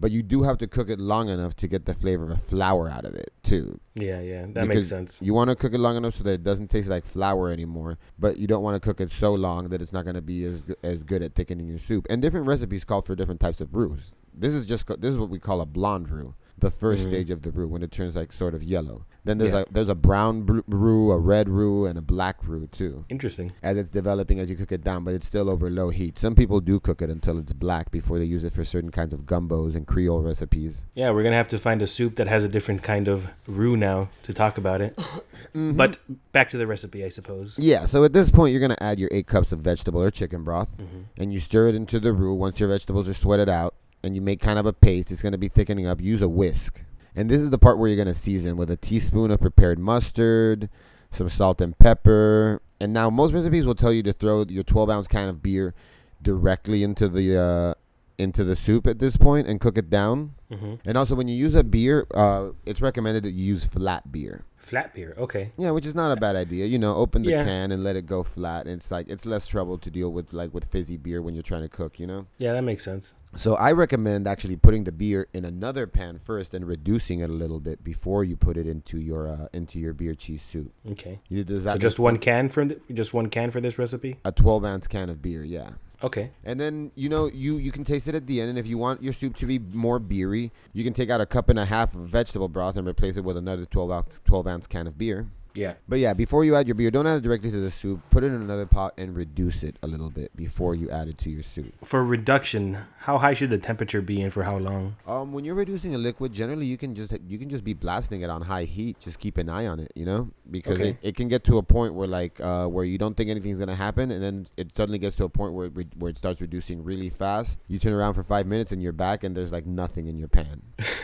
[0.00, 2.88] But you do have to cook it long enough to get the flavor of flour
[2.88, 3.80] out of it too.
[3.96, 4.42] Yeah, yeah.
[4.42, 5.20] That Because makes sense.
[5.20, 7.98] You want to cook it long enough so that it doesn't taste like flour anymore,
[8.16, 10.44] but you don't want to cook it so long that it's not going to be
[10.44, 12.06] as as good at thickening your soup.
[12.08, 13.98] And different recipes call for different types of roux.
[14.32, 16.34] This is just this is what we call a blonde roux.
[16.60, 17.08] The 1st Mhm.
[17.08, 19.04] stage of the roux when it turns like sort of yellow.
[19.24, 19.56] Then there's Yeah.
[19.58, 23.04] like there's a brown br- roux, a red roux, and a black roux too.
[23.10, 23.52] Interesting.
[23.62, 26.18] As it's developing as you cook it down, but it's still over low heat.
[26.18, 29.12] Some people do cook it until it's black before they use it for certain kinds
[29.12, 30.84] of gumbos and Creole recipes.
[30.94, 33.76] Yeah, we're gonna have to find a soup that has a different kind of roux
[33.76, 34.96] now to talk about it.
[34.96, 35.76] Mm-hmm.
[35.76, 35.98] But
[36.32, 37.58] back to the recipe, I suppose.
[37.58, 40.42] Yeah, so at this point you're gonna add your eight cups of vegetable or chicken
[40.42, 40.70] broth.
[40.78, 40.84] hmm
[41.16, 44.20] and you stir it into the roux once your vegetables are sweated out and you
[44.20, 46.82] make kind of a paste it's going to be thickening up use a whisk.
[47.14, 49.78] And this is the part where you're going to season with a teaspoon of prepared
[49.78, 50.68] mustard
[51.12, 52.60] some salt and pepper.
[52.80, 55.74] And now most recipes will tell you to throw your 12 ounce can of beer
[56.22, 57.74] directly into the uh,
[58.18, 60.34] into the soup at this point and cook it down.
[60.52, 64.10] Hmm and also when you use a beer uh, it's recommended that you use flat
[64.10, 65.14] beer Flat beer.
[65.18, 65.52] Okay.
[65.56, 66.66] yeah, which is not a bad idea.
[66.66, 67.44] You know, open the Yeah.
[67.44, 68.66] can and let it go flat.
[68.66, 71.62] It's like it's less trouble to deal with like with fizzy beer when you're trying
[71.62, 71.98] to cook.
[71.98, 72.26] You know.
[72.38, 73.14] Yeah, that makes sense.
[73.36, 77.32] So I recommend actually putting the beer in another pan first and reducing it a
[77.32, 80.72] little bit before you put it into your uh, into your beer cheese soup.
[80.92, 81.20] Okay.
[81.28, 82.24] You does that So just one sense?
[82.24, 84.16] can for th- just one can for this recipe.
[84.24, 85.70] a 12 ounce can of beer, yeah.
[86.02, 86.30] Okay.
[86.44, 88.78] And then you know you you can taste it at the end, and if you
[88.78, 91.64] want your soup to be more beery, you can take out a cup and a
[91.64, 94.96] half of vegetable broth and replace it with another 12 ounce 12 ounce can of
[94.96, 95.26] beer.
[95.58, 95.74] Yeah.
[95.88, 98.00] But yeah, before you add your beer, don't add it directly to the soup.
[98.10, 101.18] Put it in another pot and reduce it a little bit before you add it
[101.18, 101.72] to your soup.
[101.84, 104.94] For reduction, how high should the temperature be and for how long?
[105.04, 108.20] Um, when you're reducing a liquid, generally you can just you can just be blasting
[108.20, 109.00] it on high heat.
[109.00, 110.90] Just keep an eye on it, you know, because Okay.
[110.90, 113.58] it, it can get to a point where like uh, where you don't think anything's
[113.58, 116.18] gonna happen, and then it suddenly gets to a point where it re- where it
[116.18, 117.58] starts reducing really fast.
[117.66, 120.28] You turn around for five minutes and you're back, and there's like nothing in your
[120.28, 120.62] pan.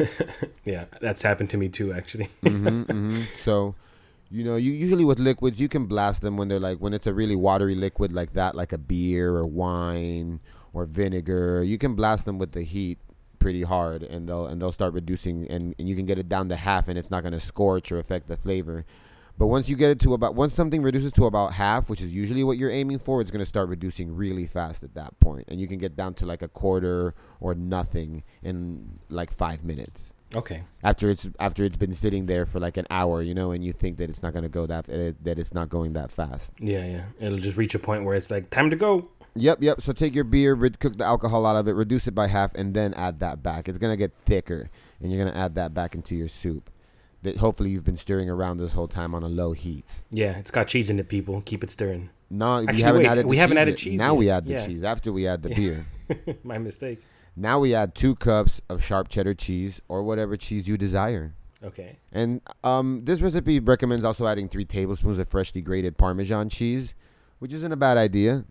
[0.65, 2.29] Yeah, that's happened to me too, actually.
[2.43, 3.75] hmm hmm So,
[4.35, 7.07] you know, you usually with liquids you can blast them when they're like when it's
[7.07, 10.41] a really watery liquid like that, like a beer or wine
[10.73, 11.63] or vinegar.
[11.63, 12.99] You can blast them with the heat
[13.39, 16.49] pretty hard, and they'll and they'll start reducing, and, and you can get it down
[16.49, 18.85] to half, and it's not going to scorch or affect the flavor.
[19.39, 22.13] But once you get it to about once something reduces to about half, which is
[22.13, 25.45] usually what you're aiming for, it's going to start reducing really fast at that point,
[25.47, 30.14] and you can get down to like a quarter or nothing in like five minutes
[30.35, 30.63] Okay.
[30.83, 33.73] after it's after it's been sitting there for like an hour, you know, and you
[33.73, 36.53] think that it's not gonna go that uh, that it's not going that fast.
[36.59, 37.05] Yeah, yeah.
[37.21, 39.09] It'll just reach a point where it's like time to go.
[39.37, 39.81] Yep, yep.
[39.81, 42.73] So take your beer, cook the alcohol out of it, reduce it by half, and
[42.75, 43.69] then add that back.
[43.69, 44.71] It's gonna get thicker,
[45.01, 46.71] and you're gonna add that back into your soup.
[47.23, 49.85] That hopefully you've been stirring around this whole time on a low heat.
[50.11, 51.41] Yeah, it's got cheese in it, people.
[51.41, 52.11] Keep it stirring.
[52.31, 53.27] No, Actually, we haven't wait, added.
[53.27, 53.79] We haven't cheese added yet.
[53.79, 54.19] cheese Now yet.
[54.19, 54.67] we add the Yeah.
[54.67, 55.57] cheese after we add the Yeah.
[56.09, 56.37] beer.
[56.45, 57.01] My mistake.
[57.37, 61.35] Now we add two cups of sharp cheddar cheese or whatever cheese you desire.
[61.63, 61.99] Okay.
[62.13, 66.95] And um, this recipe recommends also adding three tablespoons of freshly grated Parmesan cheese,
[67.39, 68.45] which isn't a bad idea.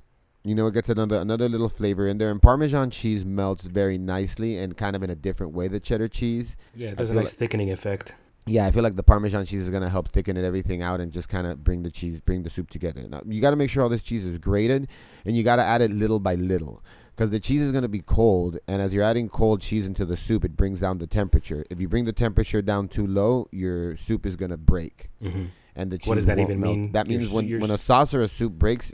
[0.43, 3.97] You know, it gets another another little flavor in there, and Parmesan cheese melts very
[3.97, 6.57] nicely and kind of in a different way than cheddar cheese.
[6.75, 8.13] Yeah, there's a nice thickening effect.
[8.45, 11.13] Yeah, I feel like the Parmesan cheese is gonna help thicken it everything out and
[11.13, 13.07] just kind of bring the cheese, bring the soup together.
[13.07, 14.89] Now you got to make sure all this cheese is grated,
[15.23, 16.83] and you got to add it little by little,
[17.15, 20.17] because the cheese is gonna be cold, and as you're adding cold cheese into the
[20.17, 21.65] soup, it brings down the temperature.
[21.69, 25.09] If you bring the temperature down too low, your soup is gonna break.
[25.21, 25.45] hmm
[25.75, 26.77] and the cheese What does that even melt.
[26.77, 26.91] mean?
[26.91, 28.93] That means when, your when a sauce or a soup breaks,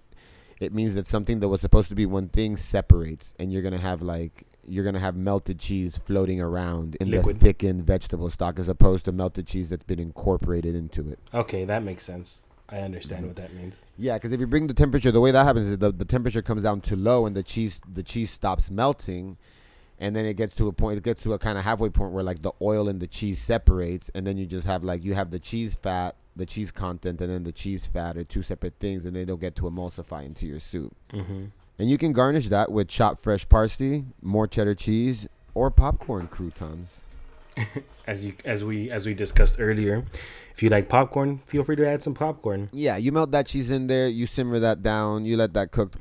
[0.61, 3.77] it means that something that was supposed to be one thing separates, and you're gonna
[3.79, 7.39] have like you're gonna have melted cheese floating around in Liquid.
[7.39, 11.19] the thickened vegetable stock, as opposed to melted cheese that's been incorporated into it.
[11.33, 12.41] Okay, that makes sense.
[12.71, 12.85] I Mm-hmm.
[12.85, 13.81] understand what that means.
[13.97, 16.41] Yeah, because if you bring the temperature, the way that happens is the, the temperature
[16.41, 19.37] comes down too low, and the cheese the cheese stops melting,
[19.99, 20.97] and then it gets to a point.
[20.97, 23.41] It gets to a kind of halfway point where like the oil and the cheese
[23.41, 27.19] separates, and then you just have like you have the cheese fat, the cheese content,
[27.21, 30.23] and then the cheese fat are two separate things, and they don't get to emulsify
[30.25, 30.95] into your soup.
[31.11, 31.45] hmm
[31.79, 37.01] And you can garnish that with chopped fresh parsley, more cheddar cheese, or popcorn croutons.
[38.07, 40.03] As you as we as we discussed earlier,
[40.51, 42.67] if you like popcorn, feel free to add some popcorn.
[42.73, 45.93] Yeah, you melt that cheese in there, you simmer that down, you let that cook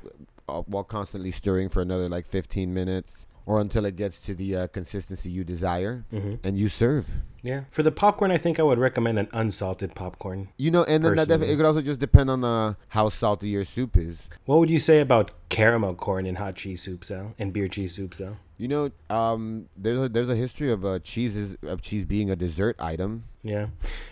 [0.48, 4.54] uh, while constantly stirring for another like 15 minutes or until it gets to the
[4.54, 7.06] uh, consistency you desire, hmm and you serve.
[7.42, 7.62] Yeah.
[7.70, 10.48] For the popcorn, I think I would recommend an unsalted popcorn.
[10.58, 13.48] You know, and then that def- it could also just depend on uh, how salty
[13.48, 14.28] your soup is.
[14.44, 17.34] What would you say about caramel corn in hot cheese soup, Sal?
[17.38, 18.37] And beer cheese soup, Sal?
[18.58, 22.34] You know, um, there's a, there's a history of uh, cheeses of cheese being a
[22.34, 23.24] dessert item.
[23.44, 23.66] Yeah.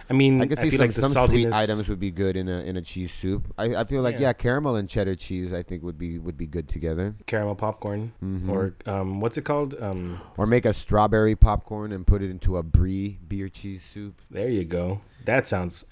[0.09, 1.29] I mean, I could see feel some, like some saltiness.
[1.31, 3.53] sweet items would be good in a in a cheese soup.
[3.59, 4.29] I, I feel like Yeah.
[4.29, 4.33] yeah.
[4.35, 7.17] caramel and cheddar cheese I think would be would be good together.
[7.27, 8.49] caramel popcorn Mhm.
[8.49, 12.57] or um what's it called um Or make a strawberry popcorn and put it into
[12.57, 14.23] a brie beer cheese soup.
[14.31, 15.85] there you go that sounds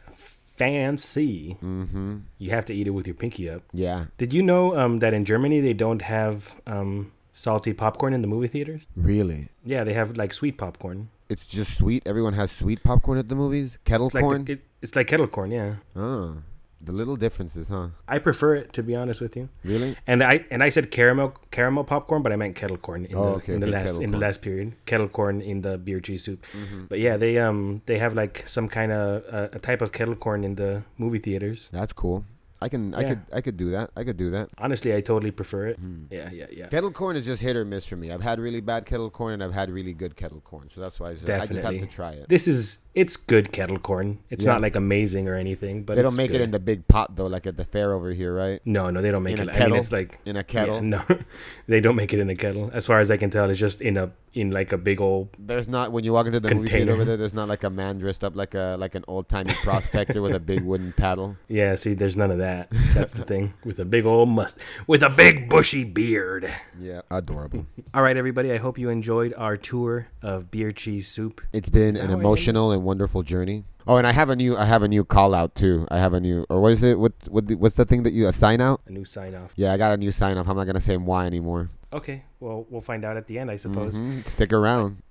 [0.57, 2.17] fancy Mm-hmm.
[2.39, 4.07] you have to eat it with your pinky up Yeah.
[4.19, 8.29] did you know um that in germany they don't have um salty popcorn in the
[8.29, 9.49] movie theaters Really?
[9.65, 12.03] yeah they have like sweet popcorn it's just sweet.
[12.05, 13.79] Everyone has sweet popcorn at the movies.
[13.87, 14.45] Kettle It's like corn.
[14.45, 15.77] the, it, it's like kettle corn, yeah.
[15.97, 16.37] oh,
[16.85, 17.89] the little differences, huh?
[18.07, 19.49] I prefer it to be honest with you.
[19.65, 19.97] Really?
[20.07, 23.23] And I and I said caramel caramel popcorn, but I meant kettle corn in, Oh,
[23.23, 24.07] the, okay, in the okay, last in the.
[24.07, 24.19] Mm-hmm.
[24.21, 24.73] last period.
[24.87, 26.45] Kettle corn in the beer cheese soup.
[26.89, 30.15] But yeah, they um they have like some kind of uh, a type of kettle
[30.17, 31.69] corn in the movie theaters.
[31.73, 32.25] That's cool.
[32.63, 32.95] I can.
[32.95, 33.21] I could.
[33.31, 33.91] I could do that.
[33.95, 34.49] I could do that.
[34.57, 35.77] Honestly, I totally prefer it.
[35.77, 36.05] Hmm.
[36.11, 36.67] Yeah, yeah, yeah.
[36.69, 38.11] Kettle corn is just hit or miss for me.
[38.11, 40.99] I've had really bad kettle corn and I've had really good kettle corn, so that's
[40.99, 42.29] why I, just- I just have to try it.
[42.31, 44.19] This is it's good kettle corn.
[44.31, 44.53] It's Yeah.
[44.53, 47.17] not like amazing or anything, but they it's don't make it in the big pot
[47.17, 48.61] though, like at the fair over here, right?
[48.65, 49.49] No, no, they don't make in it.
[49.49, 49.77] a I mean, kettle?
[49.79, 50.81] it's like In a yeah, kettle.
[50.83, 51.03] no,
[51.67, 52.71] they don't make it in a kettle.
[52.73, 55.29] As far as I can tell, it's just in a in like a big old.
[55.39, 56.93] There's not when you walk into the movie theater Container.
[56.95, 57.17] over there.
[57.17, 60.35] There's not like a man dressed up like a like an old timey prospector with
[60.35, 61.37] a big wooden paddle.
[61.49, 62.69] Yeah, see, there's none of that.
[62.95, 66.53] That's the thing with a big old must with a big bushy beard.
[66.81, 67.67] Yeah, adorable.
[67.95, 68.51] All right, everybody.
[68.53, 71.41] I hope you enjoyed our tour of beer cheese soup.
[71.53, 73.65] It's been an emotional and wonderful journey.
[73.87, 75.87] Oh, and I have a new I have a new call out too.
[75.91, 76.99] I have a new or what is it?
[76.99, 78.81] What what what's the thing that you a sign out?
[78.87, 79.53] A new sign off.
[79.57, 80.49] Yeah, I got a new sign off.
[80.49, 81.71] I'm not gonna say why anymore.
[81.93, 83.99] Okay, well, we'll find out at the end, I suppose.
[83.99, 84.27] Mhm.
[84.27, 85.03] Stick around.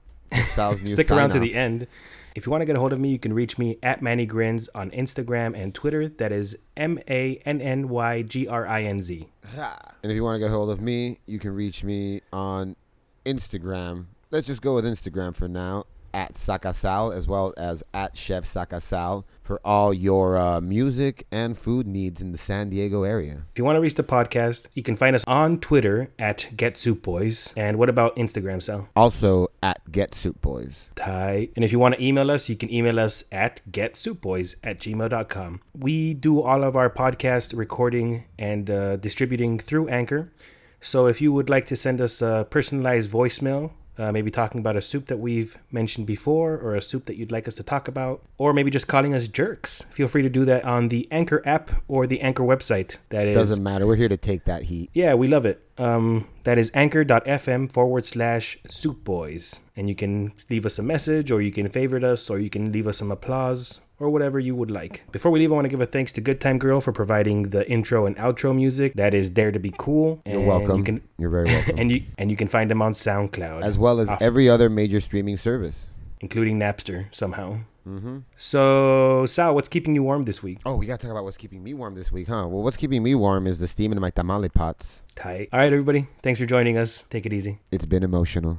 [0.50, 1.88] Sal's new Stick around to the end.
[2.36, 4.26] If you want to get a hold of me, you can reach me at Manny
[4.26, 6.10] Grinz on Instagram and Twitter.
[6.10, 9.28] That is M A N N Y G R I N Z.
[9.56, 12.76] And if you want to get a hold of me, you can reach me on
[13.24, 14.06] Instagram.
[14.32, 15.86] Let's just go with Instagram for now.
[16.14, 21.86] At Sakasal as well as at Chef Sakasal for all your uh, music and food
[21.86, 23.44] needs in the San Diego area.
[23.52, 26.78] If you want to reach the podcast, you can find us on Twitter at Get
[26.78, 27.54] Soup Boys.
[27.58, 28.88] And what about Instagram, Sal?
[28.96, 30.86] Also at Get Soup Boys.
[30.96, 31.52] Tight.
[31.56, 35.62] And if you want to email us, you can email us at getsoupboys at gmail.com.
[35.78, 40.32] We do all of our podcast recording and uh, distributing through Anchor.
[40.80, 44.76] So if you would like to send us a personalized voicemail, uh, maybe talking about
[44.76, 47.88] a soup that we've mentioned before or a soup that you'd like us to talk
[47.88, 51.42] about, or maybe just calling us jerks, feel free to do that on the Anchor
[51.46, 52.98] app or the Anchor website.
[53.10, 53.86] That is Doesn't matter.
[53.86, 54.90] We're here to take that heat.
[54.94, 55.64] yeah, we love it.
[55.78, 59.62] Um, that is anchor.fm forward slash soup boys.
[59.76, 62.72] And you can leave us a message, or you can favorite us, or you can
[62.72, 65.04] leave us some applause, or whatever you would like.
[65.12, 67.50] Before we leave, I want to give a thanks to Good Time Girl for providing
[67.50, 68.94] the intro and outro music.
[68.96, 70.22] That is Dare to Be Cool.
[70.26, 70.78] You're welcome.
[70.78, 71.78] You can, You're very welcome.
[71.78, 74.70] and you and you can find them on SoundCloud, as well as Off- every other
[74.70, 75.90] major streaming service.
[76.22, 77.60] including Napster somehow.
[77.88, 78.20] Mm-hmm.
[78.38, 80.60] So, Sal, what's keeping you warm this week?
[80.66, 82.48] Oh, we got to talk about what's keeping me warm this week, huh?
[82.48, 85.02] Well, what's keeping me warm is the steam in my tamale pots.
[85.16, 85.50] Tight.
[85.52, 86.08] All right, everybody.
[86.22, 87.02] Thanks for joining us.
[87.10, 87.60] Take it easy.
[87.74, 88.58] It's been emotional.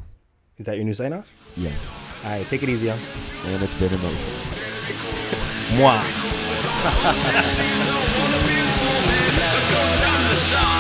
[0.58, 1.32] Is that your new sign off?
[1.56, 1.74] Yes.
[2.22, 2.98] All right, take it easy, y'all.
[3.46, 5.13] And it's been emotional.
[5.72, 5.98] moi.